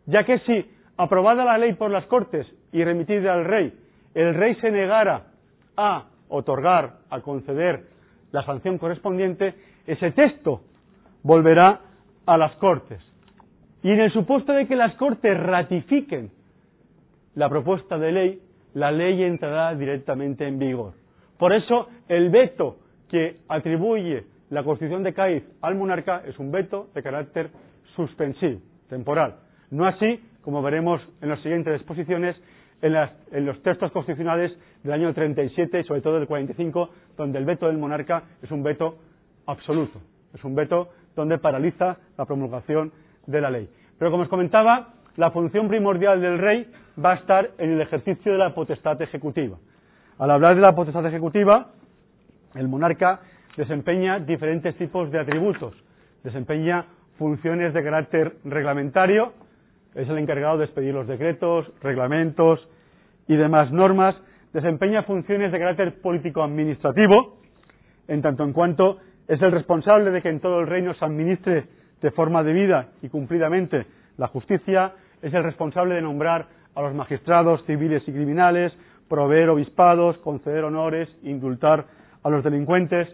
[0.06, 3.72] ya que si, aprobada la ley por las Cortes y remitida al rey,
[4.14, 5.26] el rey se negara
[5.76, 7.84] a otorgar, a conceder
[8.30, 9.54] la sanción correspondiente,
[9.86, 10.62] ese texto
[11.22, 11.80] volverá
[12.26, 13.00] a las Cortes.
[13.82, 16.30] Y en el supuesto de que las Cortes ratifiquen
[17.34, 18.42] la propuesta de ley,
[18.74, 20.94] la ley entrará directamente en vigor.
[21.38, 22.76] Por eso, el veto
[23.12, 27.50] que atribuye la Constitución de Cádiz al monarca es un veto de carácter
[27.94, 29.36] suspensivo, temporal.
[29.70, 32.34] No así, como veremos en las siguientes exposiciones,
[32.80, 34.50] en, los textos constitucionales
[34.82, 38.62] del año 37 y sobre todo del 45, donde el veto del monarca es un
[38.62, 38.96] veto
[39.46, 40.00] absoluto,
[40.34, 42.92] es un veto donde paraliza la promulgación
[43.26, 43.68] de la ley.
[43.98, 46.66] Pero como os comentaba, la función primordial del rey
[46.98, 49.58] va a estar en el ejercicio de la potestad ejecutiva.
[50.18, 51.72] Al hablar de la potestad ejecutiva,
[52.54, 53.20] el monarca
[53.56, 55.74] desempeña diferentes tipos de atributos.
[56.22, 56.86] Desempeña
[57.18, 59.32] funciones de carácter reglamentario,
[59.94, 62.66] es el encargado de expedir los decretos, reglamentos
[63.28, 64.16] y demás normas.
[64.52, 67.38] Desempeña funciones de carácter político-administrativo,
[68.08, 71.66] en tanto en cuanto es el responsable de que en todo el reino se administre
[72.00, 73.86] de forma debida y cumplidamente
[74.16, 78.72] la justicia, es el responsable de nombrar a los magistrados civiles y criminales,
[79.08, 81.84] proveer obispados, conceder honores, indultar
[82.22, 83.08] a los delincuentes.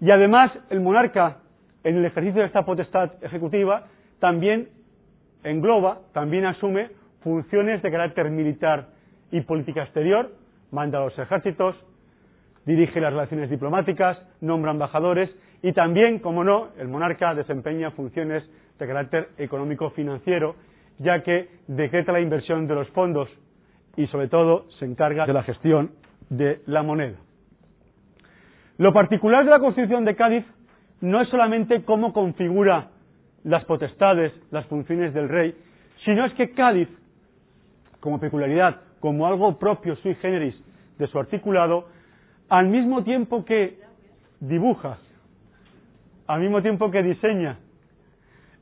[0.00, 1.38] Y además, el monarca,
[1.84, 3.86] en el ejercicio de esta potestad ejecutiva,
[4.20, 4.68] también
[5.44, 8.88] engloba, también asume funciones de carácter militar
[9.30, 10.30] y política exterior,
[10.70, 11.76] manda a los ejércitos,
[12.64, 15.30] dirige las relaciones diplomáticas, nombra embajadores
[15.62, 20.54] y también, como no, el monarca desempeña funciones de carácter económico-financiero,
[20.98, 23.28] ya que decreta la inversión de los fondos
[23.96, 25.90] y, sobre todo, se encarga de la gestión
[26.28, 27.16] de la moneda.
[28.78, 30.44] Lo particular de la Constitución de Cádiz
[31.00, 32.90] no es solamente cómo configura
[33.42, 35.54] las potestades, las funciones del rey,
[36.04, 36.88] sino es que Cádiz,
[37.98, 40.54] como peculiaridad, como algo propio sui generis
[40.96, 41.88] de su articulado,
[42.48, 43.80] al mismo tiempo que
[44.38, 44.98] dibuja,
[46.28, 47.58] al mismo tiempo que diseña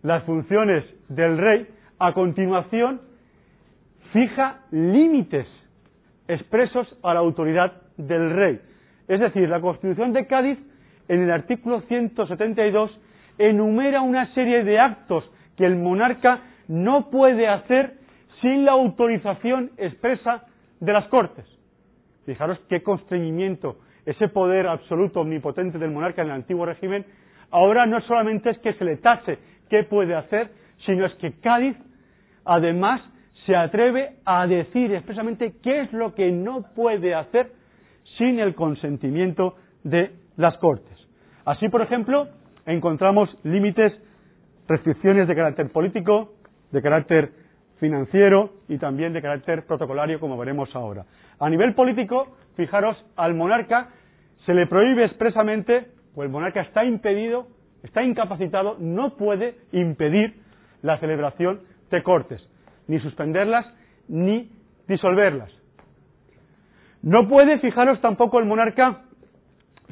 [0.02, 1.66] las funciones del rey,
[1.98, 3.02] a continuación
[4.12, 5.46] fija límites
[6.26, 8.61] expresos a la autoridad del rey.
[9.09, 10.59] Es decir, la Constitución de Cádiz,
[11.09, 12.99] en el artículo 172,
[13.38, 17.95] enumera una serie de actos que el monarca no puede hacer
[18.40, 20.45] sin la autorización expresa
[20.81, 21.47] de las Cortes.
[22.25, 27.05] Fijaros qué constreñimiento, ese poder absoluto omnipotente del monarca en el antiguo régimen,
[27.51, 29.38] ahora no solamente es que se le tase
[29.71, 30.51] qué puede hacer,
[30.85, 31.77] sino es que Cádiz,
[32.45, 33.01] además,
[33.47, 37.53] se atreve a decir expresamente qué es lo que no puede hacer
[38.18, 40.96] sin el consentimiento de las Cortes.
[41.44, 42.29] Así, por ejemplo,
[42.66, 43.92] encontramos límites,
[44.68, 46.33] restricciones de carácter político,
[46.72, 47.31] de carácter
[47.79, 51.05] financiero y también de carácter protocolario, como veremos ahora.
[51.38, 53.90] A nivel político, fijaros, al monarca
[54.44, 57.48] se le prohíbe expresamente, o el monarca está impedido,
[57.83, 60.35] está incapacitado, no puede impedir
[60.83, 62.42] la celebración de cortes,
[62.88, 63.66] ni suspenderlas,
[64.09, 64.50] ni
[64.88, 65.52] disolverlas.
[67.07, 69.03] No puede, fijaros, tampoco el monarca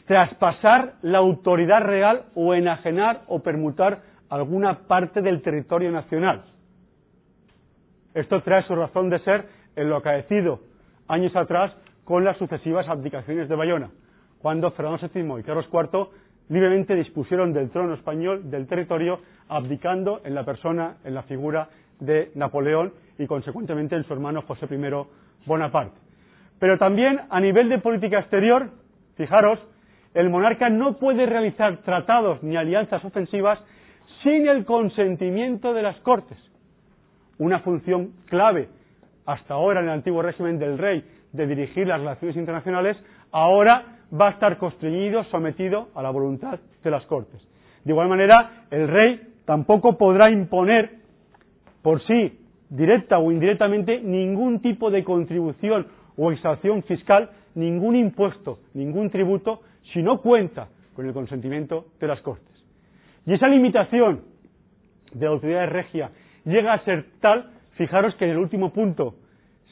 [0.09, 6.42] traspasar la autoridad real o enajenar o permutar alguna parte del territorio nacional.
[8.14, 9.46] Esto trae su razón de ser
[9.77, 10.59] en lo acaecido
[11.07, 11.72] años atrás
[12.03, 13.90] con las sucesivas abdicaciones de Bayona,
[14.42, 16.09] cuando Fernando VII y Carlos IV
[16.48, 21.68] libremente dispusieron del trono español, del territorio, abdicando en la persona, en la figura
[22.00, 26.04] de Napoleón y consecuentemente en su hermano José I Bonaparte.
[26.59, 28.71] Pero también a nivel de política exterior,
[29.17, 29.59] fijaros,
[30.14, 33.59] el monarca no puede realizar tratados ni alianzas ofensivas
[34.23, 36.38] sin el consentimiento de las Cortes.
[37.38, 38.69] Una función clave
[39.27, 42.97] hasta ahora en el antiguo régimen del rey de dirigir las relaciones internacionales,
[43.33, 47.40] ahora va a estar constreñido, sometido a la voluntad de las Cortes.
[47.85, 51.05] De igual manera, el rey tampoco podrá imponer
[51.83, 52.38] por sí,
[52.71, 59.61] directa o indirectamente, ningún tipo de contribución o extracción fiscal, ningún impuesto, ningún tributo
[59.92, 62.55] si no cuenta con el consentimiento de las Cortes.
[63.27, 64.22] Y esa limitación
[65.12, 66.11] de la autoridad regia
[66.44, 69.16] llega a ser tal, fijaros que en el último punto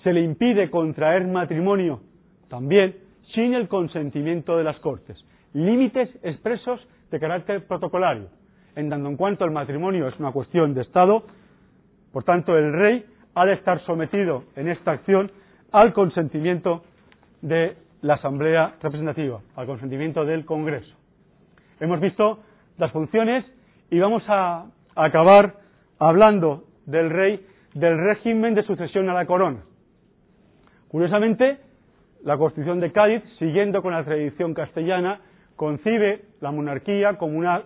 [0.02, 2.00] se le impide contraer matrimonio
[2.48, 2.96] también
[3.34, 5.16] sin el consentimiento de las Cortes.
[5.54, 8.28] Límites expresos de carácter protocolario,
[8.74, 11.24] en tanto en cuanto el matrimonio es una cuestión de Estado,
[12.12, 15.30] por tanto el rey ha de estar sometido en esta acción
[15.72, 16.82] al consentimiento
[17.40, 20.94] de la Asamblea Representativa, al consentimiento del Congreso.
[21.80, 22.40] Hemos visto
[22.78, 23.44] las funciones
[23.90, 25.56] y vamos a acabar
[25.98, 29.60] hablando del rey, del régimen de sucesión a la corona.
[30.88, 31.58] Curiosamente,
[32.24, 35.20] la Constitución de Cádiz, siguiendo con la tradición castellana,
[35.56, 37.62] concibe la monarquía como, una,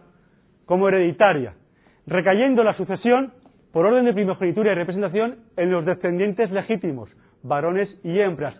[0.64, 1.55] como hereditaria,
[2.07, 3.33] recayendo la sucesión
[3.73, 7.11] por orden de primogenitura y representación en los descendientes legítimos,
[7.47, 8.55] varones y hembras,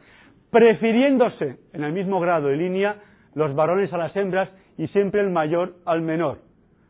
[0.51, 2.97] prefiriéndose en el mismo grado y línea
[3.35, 6.39] los varones a las hembras y siempre el mayor al menor.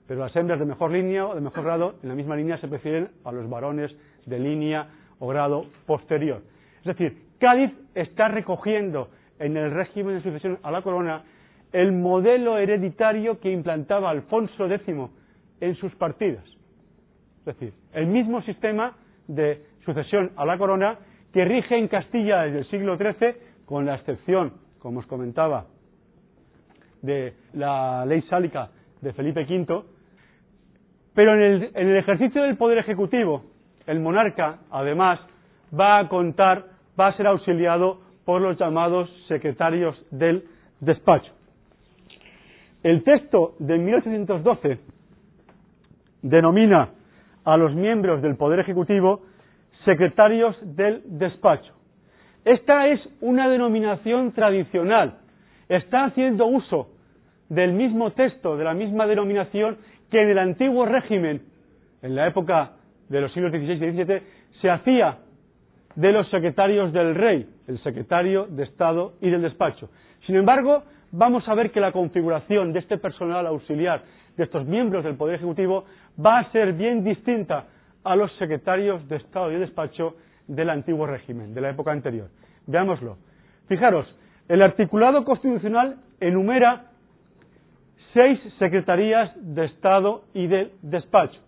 [0.07, 2.69] Pero las hembras de mejor línea o de mejor grado, en la misma línea se
[2.69, 6.43] prefieren a los varones de línea o grado posterior.
[6.79, 11.25] Es decir, Cádiz está recogiendo en el régimen de sucesión a la corona
[11.73, 14.95] el modelo hereditario que implantaba Alfonso X
[15.61, 16.45] en sus partidas.
[17.41, 20.99] Es decir, el mismo sistema de sucesión a la corona
[21.37, 23.35] que rige en Castilla desde el siglo XIII,
[23.67, 25.67] con la excepción, como os comentaba,
[27.03, 28.71] de la ley sálica
[29.03, 29.83] de Felipe V,
[31.13, 33.45] pero en el, en el ejercicio del poder ejecutivo,
[33.87, 35.21] el monarca, además,
[35.79, 36.69] va a contar,
[36.99, 40.43] va a ser auxiliado por los llamados secretarios del
[40.81, 41.35] despacho.
[42.83, 44.79] El texto de 1812
[46.23, 46.93] denomina
[47.45, 49.21] a los miembros del Poder Ejecutivo
[49.87, 51.73] secretarios del despacho.
[52.45, 55.19] Esta es una denominación tradicional.
[55.69, 56.91] Está haciendo uso
[57.49, 59.79] del mismo texto, de la misma denominación
[60.11, 61.43] que en el antiguo régimen,
[62.03, 62.73] en la época
[63.09, 64.23] de los siglos XVI y XVII,
[64.61, 65.19] se hacía
[65.95, 69.89] de los secretarios del rey, el secretario de Estado y del despacho.
[70.27, 70.83] Sin embargo,
[71.13, 74.03] vamos a ver que la configuración de este personal auxiliar,
[74.37, 75.85] de estos miembros del Poder Ejecutivo,
[76.25, 77.67] va a ser bien distinta
[78.07, 80.15] a los secretarios de Estado y de despacho
[80.47, 82.29] del antiguo régimen, de la época anterior.
[82.67, 83.19] Veámoslo.
[83.69, 84.07] Fijaros,
[84.49, 86.93] el articulado constitucional enumera
[88.15, 91.41] seis secretarías de Estado y de despacho.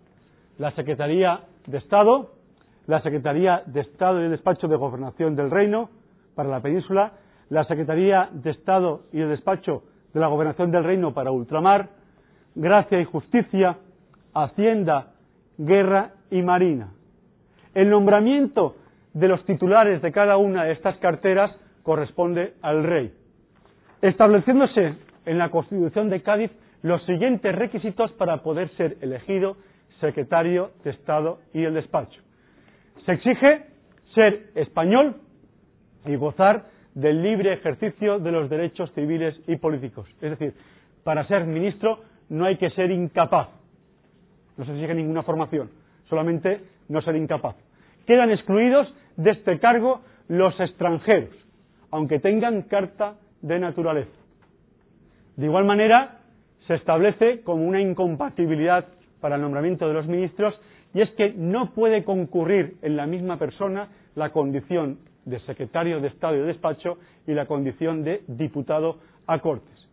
[0.59, 2.33] La Secretaría de Estado,
[2.87, 5.91] la Secretaría de Estado y de Despacho de Gobernación del Reino
[6.35, 7.13] para la península,
[7.51, 11.91] la Secretaría de Estado y de Despacho de la Gobernación del Reino para ultramar,
[12.55, 13.79] Gracia y Justicia,
[14.35, 15.13] Hacienda,
[15.59, 16.93] Guerra y Marina.
[17.75, 18.77] El nombramiento
[19.13, 23.13] de los titulares de cada una de estas carteras corresponde al rey,
[24.01, 24.95] estableciéndose
[25.27, 26.51] en la Constitución de Cádiz
[26.83, 29.57] los siguientes requisitos para poder ser elegido
[30.01, 32.21] secretario de Estado y el despacho.
[33.05, 33.67] Se exige
[34.15, 35.17] ser español
[36.07, 40.09] y gozar del libre ejercicio de los derechos civiles y políticos.
[40.21, 40.55] Es decir,
[41.05, 43.49] para ser ministro no hay que ser incapaz.
[44.59, 45.71] No se exige ninguna formación,
[46.11, 47.57] solamente no ser incapaz.
[48.07, 51.35] Quedan excluidos de este cargo los extranjeros,
[51.91, 54.11] aunque tengan carta de naturaleza.
[55.37, 56.19] De igual manera,
[56.67, 58.87] se establece como una incompatibilidad
[59.21, 60.55] para el nombramiento de los ministros
[60.93, 66.09] y es que no puede concurrir en la misma persona la condición de secretario de
[66.09, 69.89] Estado y de despacho y la condición de diputado a Cortes.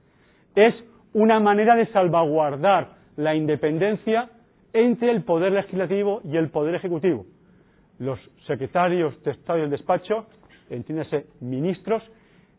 [0.56, 0.74] Es
[1.14, 4.30] una manera de salvaguardar la independencia
[4.76, 7.26] entre el poder legislativo y el poder ejecutivo.
[7.98, 10.26] Los secretarios de Estado y el despacho,
[10.70, 12.04] entiéndase ministros,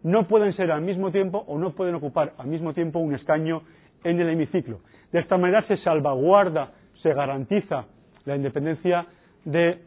[0.03, 3.63] no pueden ser al mismo tiempo o no pueden ocupar al mismo tiempo un escaño
[4.03, 4.81] en el hemiciclo.
[5.13, 7.85] De esta manera se salvaguarda, se garantiza
[8.25, 9.07] la independencia
[9.45, 9.81] del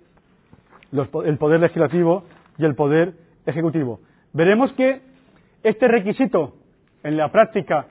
[1.10, 2.26] poder legislativo
[2.60, 3.14] y el poder
[3.48, 4.02] ejecutivo.
[4.34, 5.02] Veremos que
[5.64, 6.54] este requisito
[7.02, 7.88] en la práctica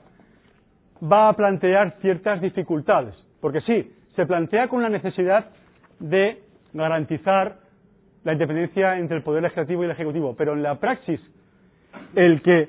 [1.03, 5.45] va a plantear ciertas dificultades, porque sí, se plantea con la necesidad
[5.97, 6.43] de
[6.73, 7.55] garantizar
[8.25, 11.21] la independencia entre el poder legislativo y el ejecutivo, pero en la praxis
[12.15, 12.67] el que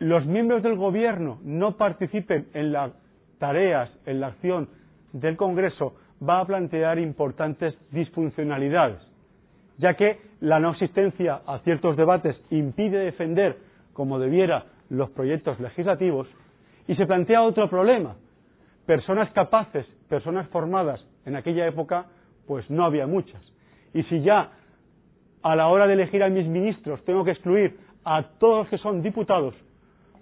[0.00, 2.90] los miembros del gobierno no participen en las
[3.38, 4.68] tareas, en la acción
[5.12, 5.94] del Congreso,
[6.28, 8.98] va a plantear importantes disfuncionalidades,
[9.78, 13.58] ya que la no asistencia a ciertos debates impide defender
[13.92, 16.26] como debiera los proyectos legislativos
[16.88, 18.16] y se plantea otro problema.
[18.84, 22.06] Personas capaces, personas formadas en aquella época,
[22.46, 23.42] pues no había muchas.
[23.92, 24.50] Y si ya
[25.42, 28.78] a la hora de elegir a mis ministros tengo que excluir a todos los que
[28.78, 29.54] son diputados,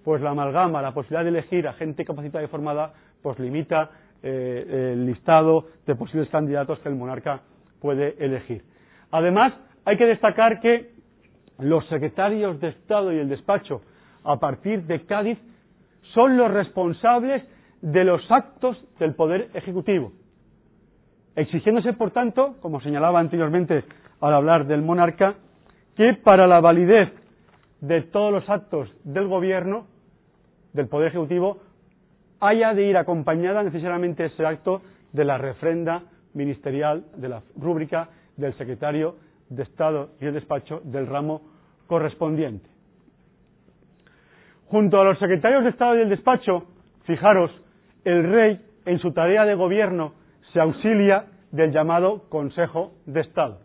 [0.04, 3.90] pues la amalgama, la posibilidad de elegir a gente capacitada y formada, pues limita
[4.22, 7.42] eh, el listado de posibles candidatos que el monarca
[7.80, 8.64] puede elegir.
[9.10, 9.52] Además,
[9.84, 10.92] hay que destacar que
[11.58, 13.82] los secretarios de Estado y el despacho,
[14.24, 15.38] a partir de Cádiz,
[16.14, 17.42] son los responsables
[17.82, 20.12] de los actos del Poder Ejecutivo,
[21.34, 23.84] exigiéndose, por tanto, como señalaba anteriormente
[24.20, 25.34] al hablar del monarca,
[25.96, 27.12] que para la validez
[27.80, 29.86] de todos los actos del Gobierno,
[30.72, 31.60] del Poder Ejecutivo,
[32.40, 36.04] haya de ir acompañada necesariamente ese acto de la refrenda
[36.34, 39.16] ministerial, de la rúbrica del secretario
[39.48, 41.42] de Estado y el despacho del ramo
[41.86, 42.68] correspondiente.
[44.66, 46.64] Junto a los secretarios de Estado y el despacho,
[47.04, 47.50] fijaros,
[48.04, 50.14] el rey en su tarea de gobierno
[50.52, 53.60] se auxilia del llamado Consejo de Estado.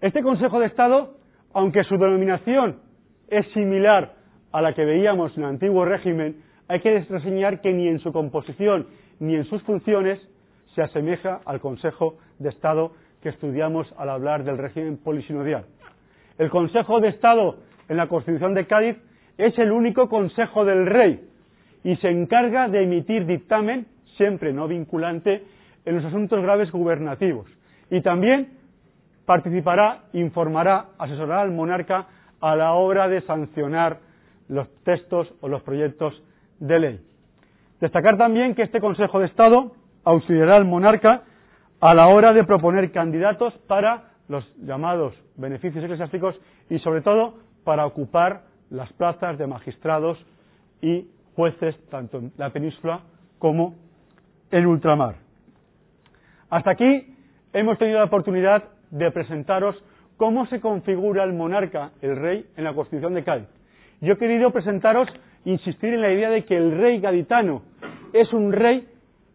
[0.00, 1.14] Este Consejo de Estado,
[1.52, 2.80] aunque su denominación
[3.28, 4.14] es similar
[4.52, 8.12] a la que veíamos en el antiguo régimen, hay que reseñar que ni en su
[8.12, 8.86] composición
[9.18, 10.20] ni en sus funciones
[10.74, 12.92] se asemeja al Consejo de Estado
[13.22, 15.64] que estudiamos al hablar del régimen polisinodial.
[16.36, 17.56] El Consejo de Estado
[17.88, 18.96] en la Constitución de Cádiz
[19.38, 21.20] es el único Consejo del Rey
[21.84, 25.44] y se encarga de emitir dictamen, siempre no vinculante,
[25.84, 27.46] en los asuntos graves gubernativos.
[27.90, 28.48] Y también
[29.26, 32.06] participará, informará, asesorará al monarca
[32.40, 33.98] a la hora de sancionar
[34.48, 36.22] los textos o los proyectos
[36.58, 37.00] de ley.
[37.80, 39.72] Destacar también que este Consejo de Estado
[40.04, 41.22] auxiliará al monarca
[41.80, 46.38] a la hora de proponer candidatos para los llamados beneficios eclesiásticos
[46.70, 50.18] y sobre todo para ocupar las plazas de magistrados
[50.80, 53.00] y jueces tanto en la península
[53.38, 53.74] como
[54.50, 55.16] en ultramar.
[56.50, 57.16] Hasta aquí
[57.52, 59.76] hemos tenido la oportunidad de presentaros
[60.16, 63.48] cómo se configura el monarca, el rey, en la Constitución de Cádiz.
[64.00, 65.08] Yo he querido presentaros,
[65.44, 67.62] insistir en la idea de que el rey gaditano
[68.12, 68.86] es un rey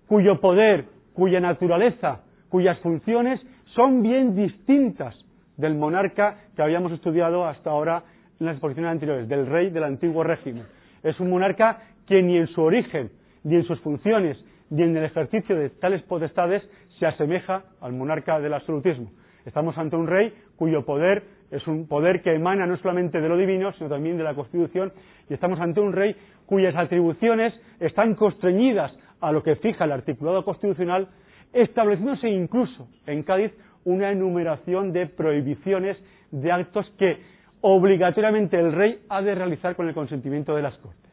[0.07, 3.41] cuyo poder, cuya naturaleza, cuyas funciones
[3.75, 5.15] son bien distintas
[5.57, 8.03] del monarca que habíamos estudiado hasta ahora
[8.39, 10.63] en las exposiciones anteriores, del rey del antiguo régimen.
[11.03, 13.11] Es un monarca que ni en su origen,
[13.43, 14.37] ni en sus funciones,
[14.69, 16.63] ni en el ejercicio de tales potestades
[16.99, 19.11] se asemeja al monarca del absolutismo.
[19.45, 23.35] Estamos ante un rey cuyo poder es un poder que emana no solamente de lo
[23.35, 24.93] divino, sino también de la Constitución,
[25.29, 30.43] y estamos ante un rey cuyas atribuciones están constreñidas a lo que fija el articulado
[30.45, 31.07] constitucional
[31.51, 33.51] estableciéndose incluso en Cádiz
[33.85, 35.97] una enumeración de prohibiciones
[36.31, 37.17] de actos que
[37.61, 41.11] obligatoriamente el rey ha de realizar con el consentimiento de las Cortes.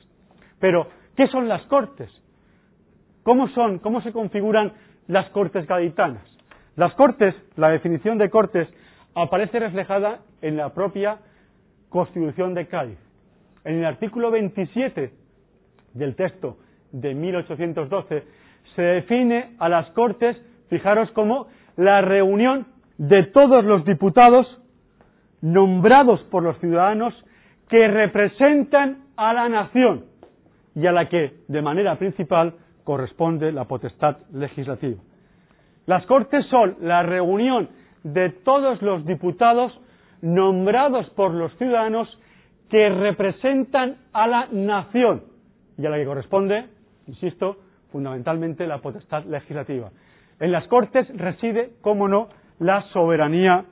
[0.61, 2.11] Pero, ¿qué son las Cortes?
[3.23, 3.79] ¿Cómo son?
[3.81, 4.73] ¿Cómo se configuran
[5.09, 6.25] las Cortes gaditanas?
[6.77, 8.69] Las Cortes, la definición de Cortes,
[9.15, 11.19] aparece reflejada en la propia
[11.89, 12.99] Constitución de Cádiz.
[13.65, 15.13] En el artículo 27
[15.95, 16.59] del texto
[16.93, 18.23] de 1812,
[18.77, 20.37] se define a las Cortes,
[20.69, 22.67] fijaros, como la reunión
[22.99, 24.47] de todos los diputados
[25.41, 27.15] nombrados por los ciudadanos
[27.69, 30.05] que representan a la nación
[30.75, 35.01] y a la que, de manera principal, corresponde la potestad legislativa.
[35.87, 37.69] Las Cortes son la reunión
[38.03, 39.73] de todos los diputados
[40.21, 42.09] nombrados por los ciudadanos
[42.71, 45.25] que representan a la nación
[45.79, 46.67] y a la que corresponde,
[47.07, 47.57] insisto,
[47.91, 49.91] fundamentalmente la potestad legislativa.
[50.41, 52.29] En las Cortes reside, cómo no,
[52.59, 53.65] la soberanía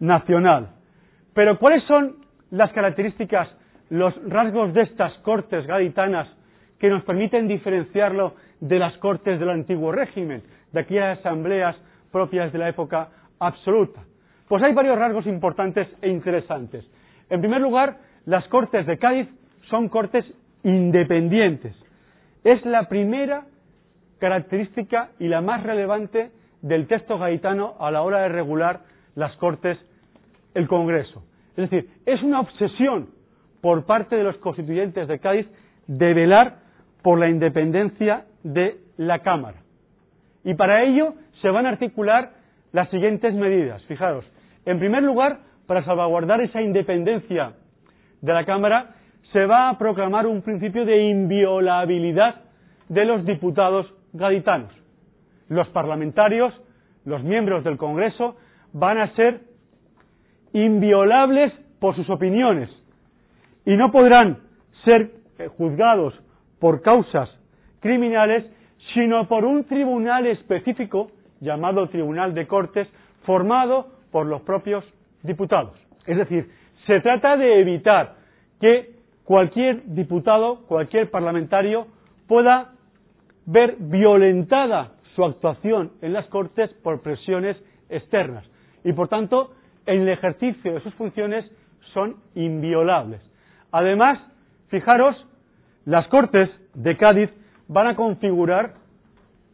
[0.00, 0.70] nacional.
[1.34, 2.16] Pero ¿cuáles son
[2.50, 3.48] las características,
[3.90, 6.28] los rasgos de estas Cortes gaditanas
[6.78, 11.76] que nos permiten diferenciarlo de las Cortes del antiguo régimen, de aquellas asambleas
[12.12, 13.08] propias de la época
[13.38, 14.02] absoluta?
[14.48, 16.84] Pues hay varios rasgos importantes e interesantes.
[17.30, 19.28] En primer lugar, las Cortes de Cádiz
[19.70, 20.24] son Cortes
[20.62, 21.74] independientes.
[22.44, 23.44] Es la primera
[24.18, 26.30] característica y la más relevante
[26.62, 28.80] del texto gaitano a la hora de regular
[29.14, 29.78] las Cortes,
[30.54, 31.24] el Congreso.
[31.56, 33.10] Es decir, es una obsesión
[33.60, 35.46] por parte de los constituyentes de Cádiz
[35.86, 36.58] de velar
[37.02, 39.58] por la independencia de la Cámara.
[40.44, 42.32] Y para ello se van a articular
[42.72, 43.82] las siguientes medidas.
[43.84, 44.24] Fijaros,
[44.64, 47.52] en primer lugar, para salvaguardar esa independencia
[48.20, 48.94] de la Cámara,
[49.32, 52.42] se va a proclamar un principio de inviolabilidad
[52.88, 54.72] de los diputados gaditanos.
[55.48, 56.54] Los parlamentarios,
[57.04, 58.36] los miembros del Congreso,
[58.72, 59.40] van a ser
[60.54, 62.70] inviolables por sus opiniones
[63.66, 64.38] y no podrán
[64.84, 66.14] ser eh, juzgados
[66.58, 67.28] por causas
[67.80, 68.46] criminales,
[68.94, 72.88] sino por un tribunal específico llamado Tribunal de Cortes,
[73.24, 74.84] formado por los propios
[75.22, 75.78] diputados.
[76.06, 76.48] Es decir,
[76.86, 78.14] se trata de evitar
[78.60, 78.94] que
[79.24, 81.88] cualquier diputado, cualquier parlamentario
[82.28, 82.72] pueda
[83.46, 87.56] ver violentada su actuación en las Cortes por presiones
[87.88, 88.44] externas
[88.84, 89.52] y, por tanto,
[89.86, 91.50] en el ejercicio de sus funciones
[91.92, 93.20] son inviolables.
[93.70, 94.18] Además,
[94.68, 95.16] fijaros,
[95.84, 97.30] las Cortes de Cádiz
[97.68, 98.74] van a configurar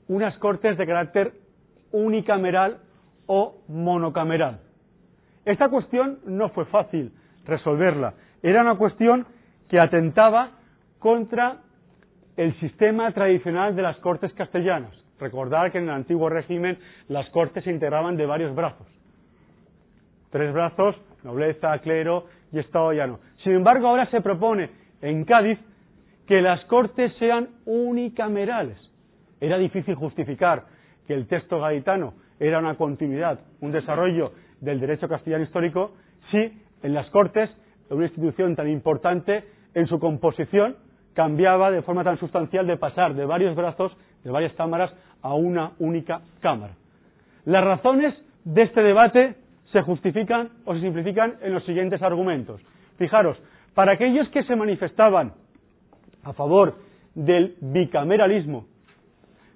[0.08, 1.32] unas Cortes de carácter
[1.92, 2.78] unicameral
[3.26, 4.60] o monocameral.
[5.44, 7.12] Esta cuestión no fue fácil
[7.44, 8.14] resolverla.
[8.42, 9.26] Era una cuestión
[9.68, 10.52] que atentaba
[10.98, 11.58] contra
[12.36, 14.92] el sistema tradicional de las Cortes castellanas.
[15.18, 16.78] Recordar que en el antiguo régimen
[17.08, 18.86] las Cortes se integraban de varios brazos.
[20.30, 23.18] Tres brazos, nobleza, clero y Estado llano.
[23.42, 24.70] Sin embargo, ahora se propone
[25.02, 25.58] en Cádiz
[26.26, 28.78] que las Cortes sean unicamerales.
[29.40, 30.64] Era difícil justificar
[31.06, 35.92] que el texto gaditano era una continuidad, un desarrollo del derecho castellano histórico,
[36.30, 37.50] si en las Cortes,
[37.90, 40.76] una institución tan importante, en su composición
[41.14, 45.72] cambiaba de forma tan sustancial de pasar de varios brazos, de varias cámaras, a una
[45.80, 46.74] única cámara.
[47.44, 48.14] Las razones
[48.44, 49.34] de este debate
[49.72, 52.60] se justifican o se simplifican en los siguientes argumentos.
[52.98, 53.40] Fijaros,
[53.74, 55.32] para aquellos que se manifestaban
[56.24, 56.76] a favor
[57.14, 58.66] del bicameralismo,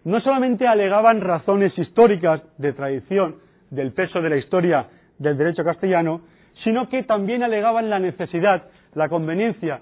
[0.05, 3.37] no solamente alegaban razones históricas de tradición
[3.71, 4.87] del peso de la historia
[5.19, 6.21] del derecho castellano,
[6.63, 9.81] sino que también alegaban la necesidad, la conveniencia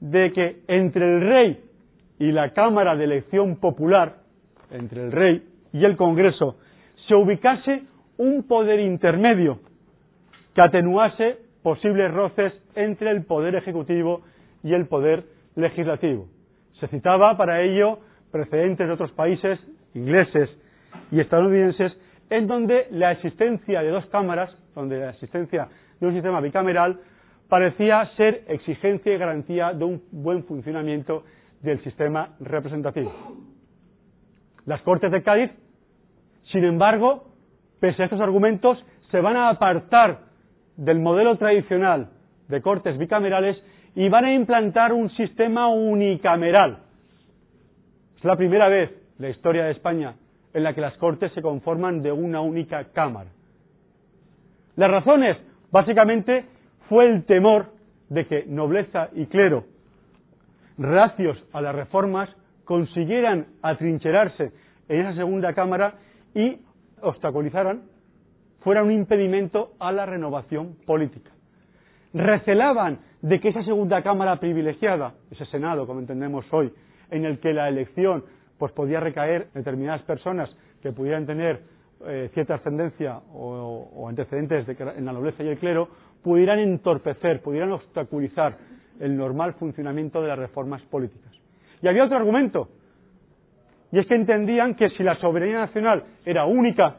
[0.00, 1.60] de que entre el rey
[2.18, 4.16] y la Cámara de Elección Popular,
[4.70, 5.42] entre el rey
[5.72, 6.56] y el Congreso,
[7.06, 7.84] se ubicase
[8.22, 9.58] un poder intermedio
[10.54, 14.22] que atenuase posibles roces entre el poder ejecutivo
[14.62, 15.24] y el poder
[15.56, 16.28] legislativo.
[16.78, 17.98] Se citaba para ello
[18.30, 19.58] precedentes de otros países,
[19.94, 20.48] ingleses
[21.10, 21.92] y estadounidenses,
[22.30, 25.68] en donde la existencia de dos cámaras, donde la existencia
[26.00, 27.00] de un sistema bicameral,
[27.48, 31.24] parecía ser exigencia y garantía de un buen funcionamiento
[31.60, 33.12] del sistema representativo.
[34.64, 35.50] Las Cortes de Cádiz,
[36.52, 37.31] sin embargo,
[37.82, 38.78] pese a estos argumentos,
[39.10, 40.20] se van a apartar
[40.76, 42.10] del modelo tradicional
[42.46, 43.60] de Cortes bicamerales
[43.96, 46.78] y van a implantar un sistema unicameral.
[48.16, 50.14] Es la primera vez en la historia de España
[50.54, 53.30] en la que las Cortes se conforman de una única Cámara.
[54.76, 55.36] Las razones,
[55.72, 56.44] básicamente,
[56.88, 57.72] fue el temor
[58.10, 59.64] de que nobleza y clero,
[60.78, 62.30] racios a las reformas,
[62.64, 64.52] consiguieran atrincherarse
[64.88, 65.94] en esa segunda Cámara
[66.32, 66.60] y
[67.02, 67.82] obstaculizaran,
[68.60, 71.30] fuera un impedimento a la renovación política.
[72.14, 76.72] Recelaban de que esa segunda Cámara privilegiada, ese Senado, como entendemos hoy,
[77.10, 78.24] en el que la elección
[78.58, 80.50] pues podía recaer en determinadas personas
[80.82, 81.62] que pudieran tener
[82.06, 85.88] eh, cierta ascendencia o, antecedentes en la nobleza y el clero,
[86.22, 88.56] pudieran entorpecer, pudieran obstaculizar
[89.00, 91.32] el normal funcionamiento de las reformas políticas.
[91.80, 92.68] Y había otro argumento,
[93.92, 96.96] Y es que entendían que si la soberanía nacional era única,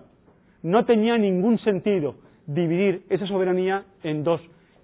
[0.62, 2.16] no tenía ningún sentido
[2.46, 4.42] dividir esa soberanía en dos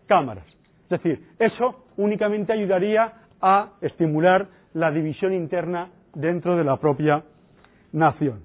[0.08, 0.46] cámaras.
[0.84, 7.24] Es decir, eso únicamente ayudaría a estimular la división interna dentro de la propia
[7.92, 8.42] nación.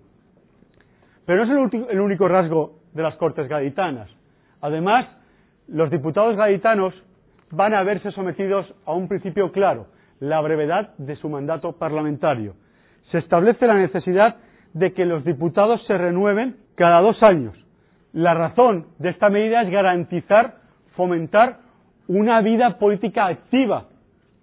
[1.27, 4.11] Pero no es el, único rasgo de las Cortes gaditanas.
[4.61, 5.07] Además,
[5.69, 6.95] los diputados gaditanos
[7.51, 9.87] van a verse sometidos a un principio claro,
[10.21, 12.55] la brevedad de su mandato parlamentario.
[13.11, 14.37] Se establece la necesidad
[14.73, 17.57] de que los diputados se renueven cada dos años.
[18.13, 20.57] La razón de esta medida es garantizar,
[20.97, 21.59] fomentar
[22.07, 23.87] una vida política activa,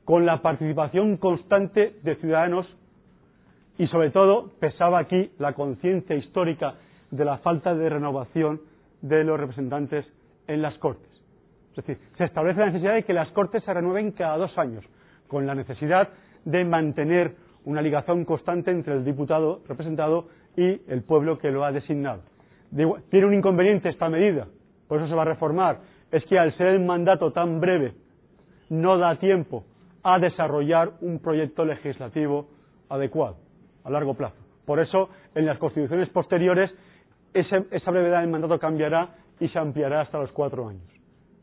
[0.06, 2.68] con la participación constante de ciudadanos
[3.78, 6.76] y sobre todo pesaba aquí la conciencia histórica
[7.12, 8.62] de la falta de renovación
[9.02, 10.06] de los representantes
[10.48, 11.10] en las Cortes.
[11.70, 14.84] Es decir, se establece la necesidad de que las Cortes se renueven cada dos años,
[15.28, 16.10] con la necesidad
[16.44, 17.36] de mantener
[17.66, 22.22] una ligación constante entre el diputado representado y el pueblo que lo ha designado.
[23.10, 24.48] tiene un inconveniente esta medida,
[24.88, 25.80] por eso se va a reformar,
[26.12, 27.94] es que al ser el mandato tan breve
[28.70, 29.64] no da tiempo
[30.04, 32.48] a desarrollar un proyecto legislativo
[32.90, 33.38] adecuado
[33.84, 34.36] a largo plazo.
[34.66, 36.72] Por eso, en las constituciones posteriores,
[37.34, 40.84] esa brevedad del mandato cambiará y se ampliará hasta los cuatro años.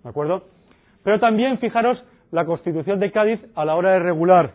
[0.02, 0.44] ¿De acuerdo?
[1.02, 4.52] Pero también, fijaros, la Constitución de Cádiz, a la hora de regular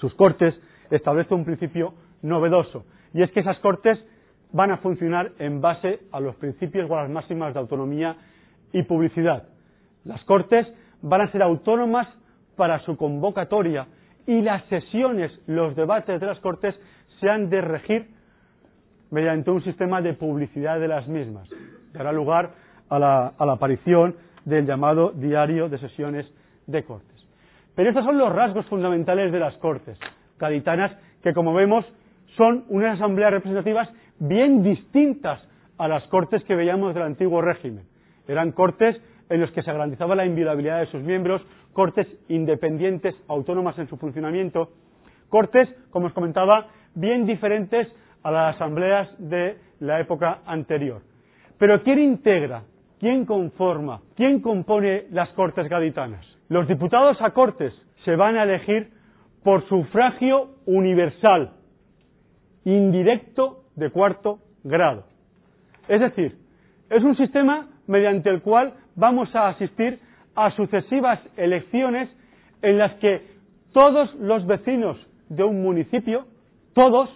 [0.00, 0.54] sus cortes,
[0.90, 2.84] establece un principio novedoso,
[3.14, 3.98] y es que esas cortes
[4.52, 8.16] van a funcionar en base a los principios o a las máximas de autonomía
[8.72, 9.48] y publicidad.
[10.04, 10.66] Las cortes
[11.02, 12.08] van a ser autónomas
[12.56, 13.86] para su convocatoria
[14.26, 16.74] y las sesiones, los debates de las cortes
[17.20, 18.08] se han de regir
[19.10, 21.48] mediante un sistema de publicidad de las mismas.
[21.92, 22.52] Dará lugar
[22.88, 26.26] a la, a la aparición del llamado diario de sesiones
[26.66, 27.17] de cortes.
[27.78, 29.96] Pero estos son los rasgos fundamentales de las cortes
[30.36, 30.90] gaditanas,
[31.22, 31.84] que como vemos
[32.36, 35.40] son unas asambleas representativas bien distintas
[35.78, 37.84] a las cortes que veíamos del antiguo régimen.
[38.26, 41.40] Eran cortes en los que se garantizaba la inviolabilidad de sus miembros,
[41.72, 44.70] cortes independientes, autónomas en su funcionamiento,
[45.28, 46.66] cortes, como os comentaba,
[46.96, 47.86] bien diferentes
[48.24, 51.02] a las asambleas de la época anterior.
[51.58, 52.64] Pero ¿quién integra?
[52.98, 54.00] ¿Quién conforma?
[54.16, 56.37] ¿Quién compone las cortes gaditanas?
[56.48, 57.74] Los diputados a cortes
[58.04, 58.90] se van a elegir
[59.42, 61.52] por sufragio universal,
[62.64, 65.04] indirecto de cuarto grado.
[65.88, 66.36] Es decir,
[66.90, 70.00] es un sistema mediante el cual vamos a asistir
[70.34, 72.08] a sucesivas elecciones
[72.62, 73.26] en las que
[73.72, 74.96] todos los vecinos
[75.28, 76.26] de un municipio,
[76.74, 77.10] todos,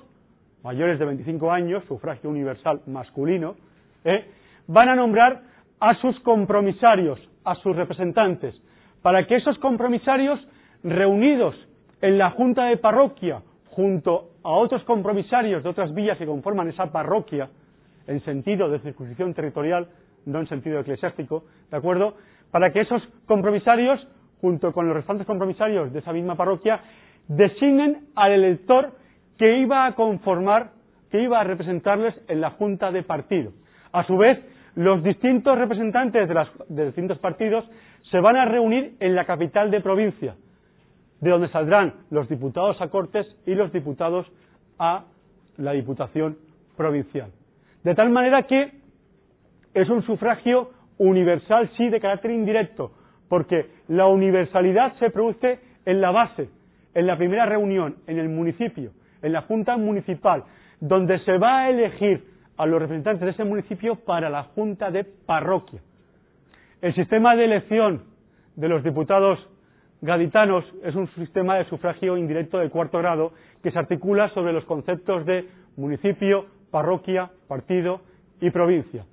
[0.62, 3.56] mayores de 25 años, sufragio universal masculino,
[4.04, 4.26] ¿eh?
[4.66, 5.42] van a nombrar
[5.80, 8.54] a sus compromisarios, a sus representantes,
[9.02, 10.40] para que esos compromisarios,
[10.82, 11.54] reunidos
[12.00, 16.90] en la junta de parroquia, junto a otros compromisarios de otras villas que conforman esa
[16.90, 17.48] parroquia,
[18.06, 19.88] en sentido de circunscripción territorial,
[20.26, 22.14] no en sentido eclesiástico, ¿de acuerdo?
[22.50, 24.06] Para que esos compromisarios,
[24.40, 26.80] junto con los restantes compromisarios de esa misma parroquia,
[27.28, 28.92] designen al elector
[29.38, 30.72] que iba a conformar,
[31.10, 33.52] que iba a representarles en la junta de partido.
[33.92, 34.38] A su vez,
[34.74, 37.64] los distintos representantes de, de distintos partidos
[38.10, 40.34] se van a reunir en la capital de provincia,
[41.20, 44.30] de donde saldrán los diputados a Cortes y los diputados
[44.78, 45.04] a
[45.56, 46.36] la Diputación
[46.76, 47.30] Provincial.
[47.84, 48.72] De tal manera que
[49.74, 52.92] es un sufragio universal, sí, de carácter indirecto,
[53.28, 56.48] porque la universalidad se produce en la base,
[56.94, 58.90] en la primera reunión, en el municipio,
[59.22, 60.44] en la Junta Municipal,
[60.80, 62.24] donde se va a elegir
[62.56, 65.80] a los representantes de ese municipio para la Junta de Parroquia.
[66.82, 68.02] El sistema de elección
[68.56, 69.38] de los diputados
[70.00, 73.30] gaditanos es un sistema de sufragio indirecto de cuarto grado
[73.62, 78.00] que se articula sobre los conceptos de municipio, parroquia, partido
[78.40, 79.06] y provincia.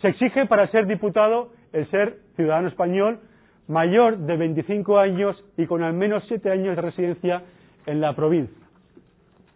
[0.00, 3.20] Se exige para ser diputado el ser ciudadano español
[3.68, 7.44] mayor de 25 años y con al menos 7 años de residencia
[7.86, 8.66] en la provincia.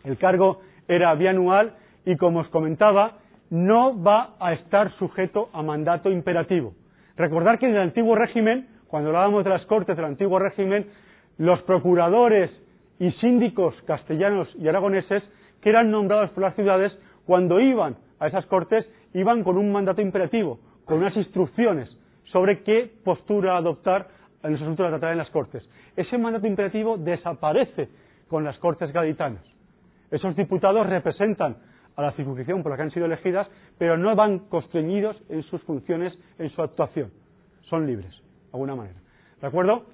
[0.05, 3.19] El cargo era bianual y, como os comentaba,
[3.51, 6.73] no va a estar sujeto a mandato imperativo.
[7.17, 10.87] Recordar que en el antiguo régimen, cuando hablábamos de las cortes del antiguo régimen,
[11.39, 12.51] los procuradores
[12.99, 15.23] y síndicos castellanos y aragoneses,
[15.61, 16.93] que eran nombrados por las ciudades,
[17.25, 21.91] cuando iban a esas cortes, iban con un mandato imperativo, con unas instrucciones
[22.33, 24.09] sobre qué postura adoptar
[24.43, 25.69] en los asuntos a tratar en las cortes.
[25.97, 27.89] Ese mandato imperativo desaparece
[28.29, 29.43] con las cortes gaditanas.
[30.11, 31.57] Esos diputados representan
[31.97, 35.63] a la circunscripción por la que han sido elegidas, pero no van constreñidos en sus
[35.63, 37.11] funciones, en su actuación.
[37.69, 38.99] Son libres, de alguna manera.
[39.41, 39.87] ¿De acuerdo?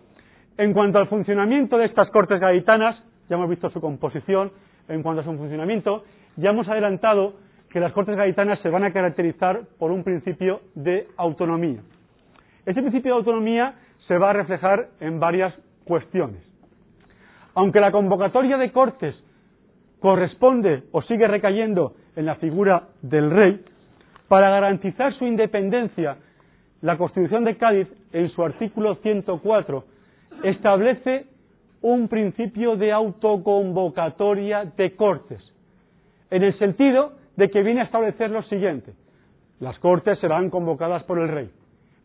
[0.59, 4.53] En cuanto al funcionamiento de estas cortes gaditanas, ya hemos visto su composición,
[4.89, 6.05] en cuanto a su funcionamiento,
[6.37, 7.35] ya hemos adelantado
[7.73, 11.81] que las Cortes Gaditanas se van a caracterizar por un principio de autonomía.
[12.67, 13.75] Este principio de autonomía
[14.07, 16.43] se va a reflejar en varias cuestiones.
[17.55, 19.15] Aunque la convocatoria de Cortes
[20.03, 23.65] corresponde o sigue recayendo en la figura del rey,
[24.27, 26.17] para garantizar su independencia,
[26.81, 29.85] la Constitución de Cádiz, en su artículo 104,
[30.43, 31.27] establece
[31.83, 35.41] un principio de autoconvocatoria de Cortes,
[36.31, 38.95] en el sentido de que viene a establecer lo siguiente.
[39.61, 41.51] Las Cortes serán convocadas por el rey,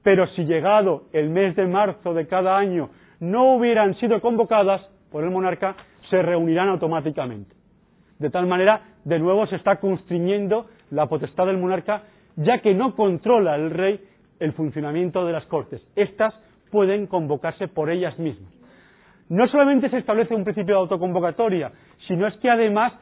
[0.04, 2.89] pero si llegado el mes de marzo de cada año
[3.20, 4.82] no hubieran sido convocadas
[5.12, 5.76] por el monarca,
[6.12, 7.57] se reunirán automáticamente.
[8.20, 12.03] De tal manera, de nuevo se está constriñendo la potestad del monarca,
[12.36, 13.99] ya que no controla el rey
[14.39, 15.82] el funcionamiento de las Cortes.
[15.95, 16.34] Estas
[16.72, 18.51] pueden convocarse por ellas mismas.
[19.30, 21.72] No solamente se establece un principio de autoconvocatoria,
[22.07, 22.93] sino es que además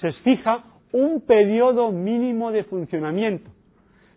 [0.00, 3.50] se fija un periodo mínimo de funcionamiento.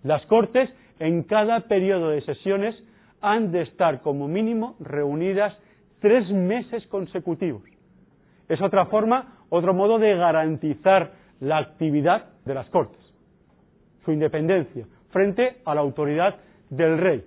[0.04, 2.76] Las Cortes, en cada periodo de sesiones,
[3.22, 5.58] han de estar como mínimo reunidas
[6.00, 7.64] tres meses consecutivos.
[8.48, 13.02] Es otra forma, otro modo de garantizar la actividad de las Cortes,
[14.04, 16.36] su independencia frente a la autoridad
[16.70, 17.24] del rey.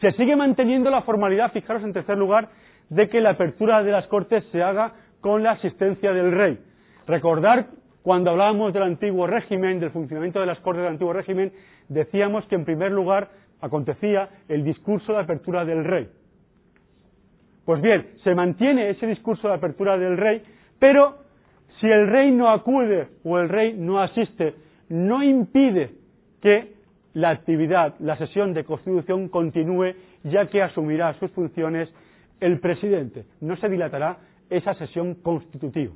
[0.00, 2.48] Se sigue manteniendo la formalidad, fijaros en tercer lugar,
[2.88, 6.58] de que la apertura de las Cortes se haga con la asistencia del rey.
[7.06, 7.66] Recordar
[8.02, 11.52] cuando hablábamos del antiguo régimen, del funcionamiento de las Cortes del antiguo régimen,
[11.88, 13.30] decíamos que en primer lugar
[13.60, 16.08] acontecía el discurso de apertura del rey.
[17.64, 20.42] Pues bien, se mantiene ese discurso de apertura del rey,
[20.82, 21.14] pero
[21.78, 24.56] si el rey no acude o el rey no asiste,
[24.88, 25.92] no impide
[26.40, 26.72] que
[27.14, 31.88] la actividad, la sesión de constitución continúe, ya que asumirá sus funciones
[32.40, 33.26] el presidente.
[33.40, 34.16] No se dilatará
[34.50, 35.92] esa sesión constitutiva.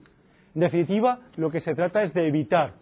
[0.55, 2.75] En definitiva, lo que se trata es de evitar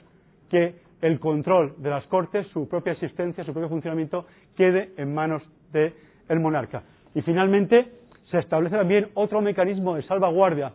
[0.50, 5.42] que el control de las Cortes, su propia existencia, su propio funcionamiento, quede en manos
[5.72, 5.94] del
[6.38, 6.82] monarca.
[7.14, 7.92] Y finalmente,
[8.30, 10.74] se establece también otro mecanismo de salvaguardia,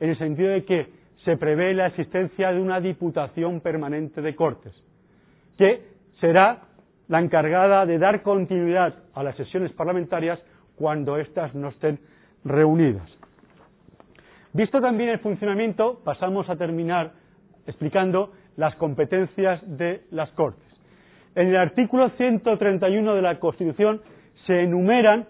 [0.00, 0.88] en el sentido de que
[1.24, 4.72] se prevé la existencia de una diputación permanente de Cortes,
[5.56, 5.82] que
[6.20, 6.62] será
[7.08, 10.40] la encargada de dar continuidad a las sesiones parlamentarias
[10.76, 12.00] cuando éstas no estén
[12.44, 13.08] reunidas.
[14.52, 17.12] Visto también el funcionamiento, pasamos a terminar
[17.66, 20.64] explicando las competencias de las Cortes.
[21.34, 24.00] En el artículo 131 de la Constitución
[24.46, 25.26] se enumeran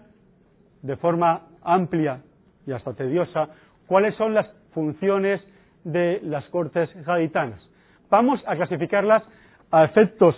[0.81, 2.21] de forma amplia
[2.65, 3.49] y hasta tediosa
[3.85, 5.41] cuáles son las funciones
[5.83, 7.61] de las Cortes gaditanas.
[8.09, 9.23] Vamos a clasificarlas
[9.71, 10.35] a efectos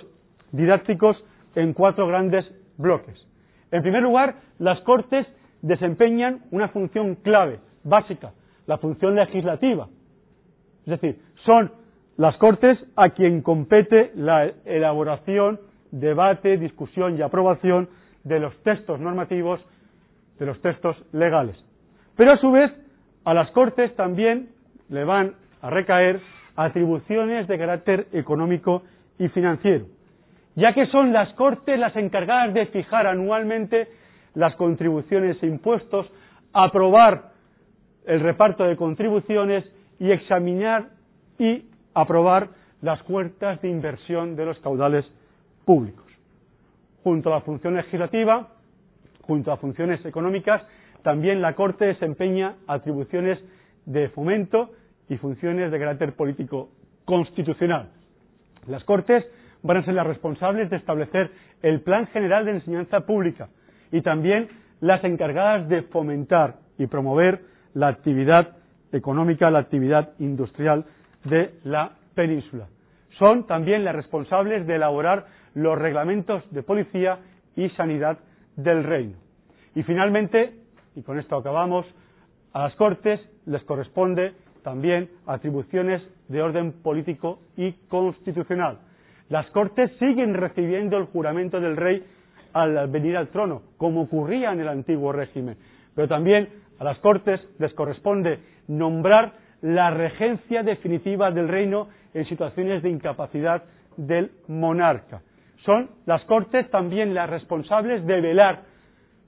[0.51, 1.17] didácticos
[1.55, 2.45] en cuatro grandes
[2.77, 3.27] bloques.
[3.71, 5.27] En primer lugar, las Cortes
[5.61, 8.34] desempeñan una función clave, básica,
[8.67, 9.88] la función legislativa.
[10.86, 11.71] Es decir, son
[12.17, 15.59] las Cortes a quien compete la elaboración,
[15.91, 17.89] debate, discusión y aprobación
[18.23, 19.59] de los textos normativos,
[20.38, 21.57] de los textos legales.
[22.15, 22.71] Pero a su vez,
[23.26, 24.49] a las Cortes también
[24.89, 26.21] le van a recaer
[26.55, 28.84] atribuciones de carácter económico
[29.17, 29.86] y financiero,
[30.55, 33.88] ya que son las Cortes las encargadas de fijar anualmente
[34.36, 36.11] las contribuciones e impuestos,
[36.51, 37.32] aprobar
[38.05, 39.65] el reparto de contribuciones
[39.99, 40.89] y examinar
[41.39, 42.49] y aprobar
[42.82, 45.05] las cuentas de inversión de los caudales
[45.65, 46.05] públicos.
[47.03, 48.49] Junto a la función legislativa,
[49.21, 50.61] junto a funciones económicas,
[51.03, 53.39] también la Corte desempeña atribuciones
[53.85, 54.71] de fomento
[55.09, 56.69] y funciones de carácter político
[57.05, 57.89] constitucional.
[58.67, 59.25] Las Cortes
[59.61, 61.31] van a ser las responsables de establecer
[61.61, 63.49] el Plan General de Enseñanza Pública
[63.91, 64.47] y también
[64.79, 67.41] las encargadas de fomentar y promover
[67.73, 68.57] la actividad
[68.91, 70.85] económica, la actividad industrial
[71.25, 72.67] de la península.
[73.19, 77.19] Son también las responsables de elaborar los reglamentos de policía
[77.55, 78.17] y sanidad
[78.55, 79.17] del reino.
[79.75, 80.62] Y finalmente,
[80.95, 81.85] y con esto acabamos,
[82.53, 84.33] a las Cortes les corresponde
[84.63, 88.79] también atribuciones de orden político y constitucional.
[89.29, 92.03] Las Cortes siguen recibiendo el juramento del rey
[92.53, 95.57] al venir al trono, como ocurría en el antiguo régimen.
[95.95, 102.83] Pero también a las Cortes les corresponde nombrar la regencia definitiva del reino en situaciones
[102.83, 103.63] de incapacidad
[103.97, 105.21] del monarca.
[105.65, 108.72] Son las Cortes también las responsables de velar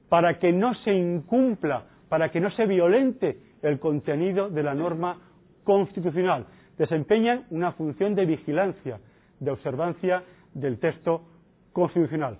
[0.09, 5.17] para que no se incumpla, para que no se violente el contenido de la norma
[5.63, 6.45] constitucional.
[6.77, 8.99] Desempeñan una función de vigilancia,
[9.39, 11.23] de observancia del texto
[11.73, 12.37] constitucional.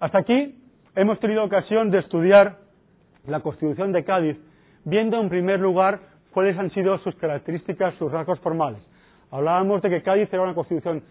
[0.00, 0.58] Hasta aquí
[0.94, 2.58] hemos tenido ocasión de estudiar
[3.26, 4.36] la Constitución de Cádiz,
[4.84, 6.00] viendo en primer lugar
[6.32, 8.80] cuáles han sido sus características, sus rasgos formales.
[9.30, 11.02] Hablábamos de que Cádiz era una constitución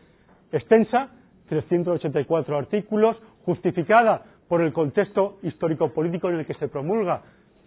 [0.51, 1.09] extensa,
[1.49, 7.23] 384 artículos, justificada por el contexto histórico-político en el que se promulga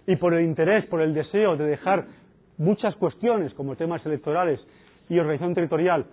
[0.07, 2.07] y por el interés, por el deseo de dejar
[2.57, 4.61] muchas cuestiones como temas electorales
[5.09, 6.07] y organización territorial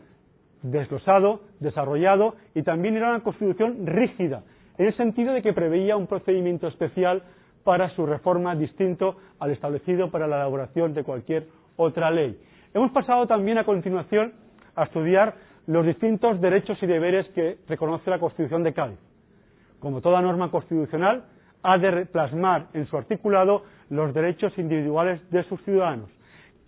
[0.61, 4.43] desglosado, desarrollado y también era una constitución rígida,
[4.77, 7.23] en el sentido de que preveía un procedimiento especial
[7.63, 11.47] para su reforma distinto al establecido para la elaboración de cualquier
[11.77, 12.37] otra ley.
[12.73, 14.33] Hemos pasado también a continuación
[14.75, 15.35] a estudiar
[15.67, 18.99] los distintos derechos y deberes que reconoce la Constitución de Cádiz.
[19.79, 21.25] Como toda norma constitucional,
[21.63, 26.09] ha de plasmar en su articulado los derechos individuales de sus ciudadanos.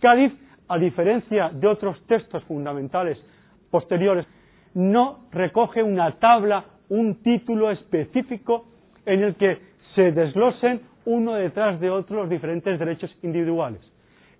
[0.00, 0.32] Cádiz,
[0.68, 3.18] a diferencia de otros textos fundamentales
[3.70, 4.26] posteriores,
[4.74, 8.66] no recoge una tabla, un título específico
[9.06, 9.58] en el que
[9.94, 13.80] se desglosen uno detrás de otro los diferentes derechos individuales.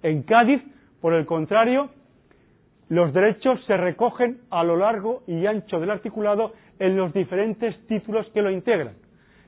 [0.02, 0.62] En Cádiz,
[1.00, 1.88] por el contrario,
[2.88, 8.28] los derechos se recogen a lo largo y ancho del articulado en los diferentes títulos
[8.30, 8.94] que lo integran.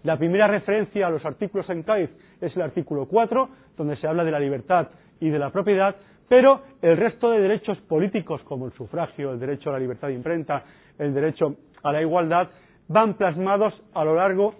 [0.02, 2.10] La primera referencia a los artículos en Cádiz
[2.40, 4.88] es el artículo 4, donde se habla de la libertad
[5.20, 5.96] y de la propiedad,
[6.28, 10.14] pero el resto de derechos políticos, como el sufragio, el derecho a la libertad de
[10.14, 10.64] imprenta,
[10.98, 12.48] el derecho a la igualdad,
[12.88, 14.54] van plasmados a lo largo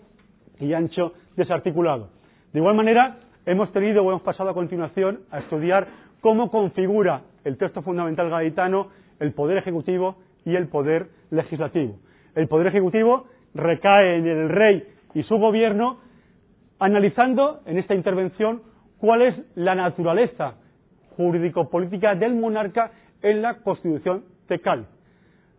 [0.58, 2.10] y ancho de ese articulado.
[2.52, 5.86] De igual manera, hemos tenido o hemos pasado a continuación a estudiar
[6.20, 8.88] cómo configura el texto fundamental gaditano
[9.20, 11.98] el poder ejecutivo y el poder legislativo.
[12.34, 15.98] El poder ejecutivo recae en el rey y su gobierno,
[16.78, 18.62] analizando en esta intervención
[18.98, 20.54] cuál es la naturaleza
[21.16, 24.24] jurídico-política del monarca en la Constitución
[24.58, 24.86] Cádiz.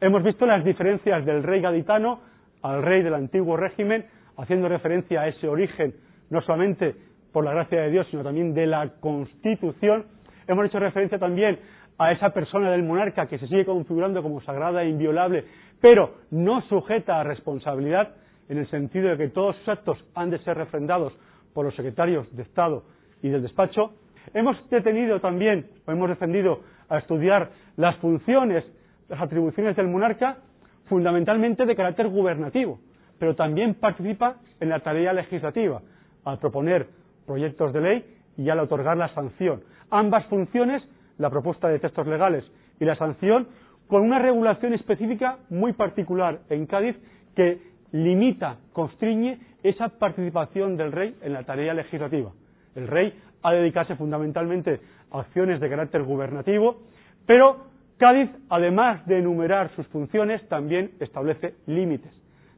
[0.01, 2.19] Hemos visto las diferencias del rey gaditano
[2.61, 4.05] al rey del antiguo régimen,
[4.37, 5.93] haciendo referencia a ese origen,
[6.29, 6.95] no solamente
[7.31, 10.05] por la gracia de Dios, sino también de la Constitución.
[10.47, 11.59] Hemos hecho referencia también
[12.01, 15.45] a esa persona del monarca que se sigue configurando como sagrada e inviolable,
[15.79, 18.15] pero no sujeta a responsabilidad,
[18.49, 21.13] en el sentido de que todos sus actos han de ser refrendados
[21.53, 22.83] por los secretarios de Estado
[23.21, 23.91] y del despacho,
[24.33, 28.65] hemos detenido también, o hemos defendido a estudiar las funciones,
[29.07, 30.37] las atribuciones del monarca,
[30.85, 32.79] fundamentalmente de carácter gubernativo,
[33.19, 35.81] pero también participa en la tarea legislativa,
[36.25, 36.87] al proponer
[37.27, 38.05] proyectos de ley
[38.37, 39.61] y al otorgar la sanción.
[39.91, 40.81] Ambas funciones,
[41.17, 42.43] la propuesta de textos legales
[42.79, 43.47] y la sanción,
[43.87, 46.95] con una regulación específica muy particular en Cádiz
[47.35, 47.59] que
[47.91, 52.31] limita, constriñe esa participación del rey en la tarea legislativa.
[52.75, 54.79] El rey ha de dedicarse fundamentalmente
[55.11, 56.83] a acciones de carácter gubernativo,
[57.25, 62.11] pero Cádiz, además de enumerar sus funciones, también establece límites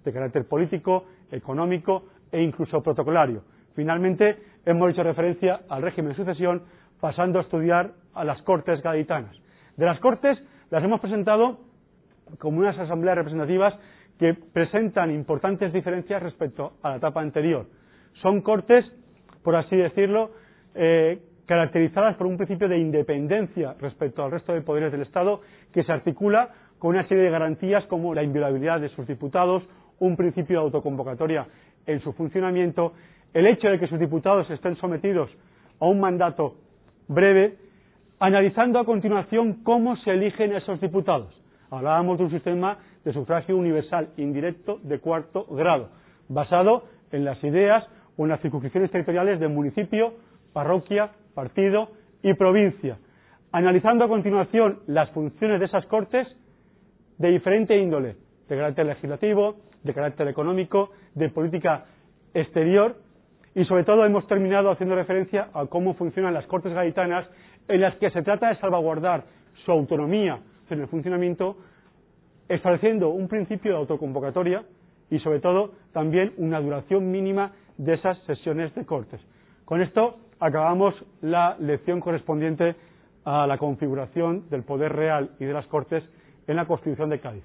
[0.05, 3.43] de carácter político, económico e incluso protocolario.
[3.75, 6.63] Finalmente, hemos hecho referencia al régimen de sucesión,
[7.01, 9.35] pasando a estudiar a las Cortes gaditanas.
[9.77, 10.37] De las Cortes
[10.69, 11.59] las hemos presentado
[12.39, 13.73] como unas asambleas representativas
[14.19, 17.65] que presentan importantes diferencias respecto a la etapa anterior.
[18.21, 18.85] Son cortes,
[19.43, 20.31] por así decirlo,
[20.75, 25.41] eh, caracterizadas por un principio de independencia respecto al resto de poderes del Estado
[25.73, 26.49] que se articula
[26.79, 29.63] con una serie de garantías como la inviolabilidad de sus diputados,
[29.99, 31.47] un principio de autoconvocatoria
[31.85, 32.93] en su funcionamiento,
[33.33, 35.29] el hecho de que sus diputados estén sometidos
[35.79, 36.55] a un mandato
[37.07, 37.57] breve
[38.23, 41.37] analizando a continuación cómo se eligen esos diputados.
[41.69, 45.89] Hablábamos de un sistema de sufragio universal indirecto de cuarto grado,
[46.29, 47.83] basado en las ideas
[48.15, 50.13] o en las circunscripciones territoriales del municipio,
[50.53, 51.89] parroquia, partido
[52.21, 52.97] y provincia,
[53.51, 56.25] analizando a continuación las funciones de esas cortes
[57.17, 58.15] de diferente índole,
[58.47, 61.87] de carácter legislativo, de carácter económico, de política
[62.33, 62.95] exterior
[63.55, 67.27] y sobre todo hemos terminado haciendo referencia a cómo funcionan las cortes gaditanas
[67.67, 69.23] en las que se trata de salvaguardar
[69.65, 70.39] su autonomía
[70.69, 71.57] en el funcionamiento,
[72.47, 74.63] estableciendo un principio de autoconvocatoria
[75.09, 79.21] y, sobre todo, también una duración mínima de esas sesiones de cortes.
[79.65, 82.75] Con esto acabamos la lección correspondiente
[83.25, 86.03] a la configuración del poder real y de las cortes
[86.47, 87.41] en la Constitución de Cádiz.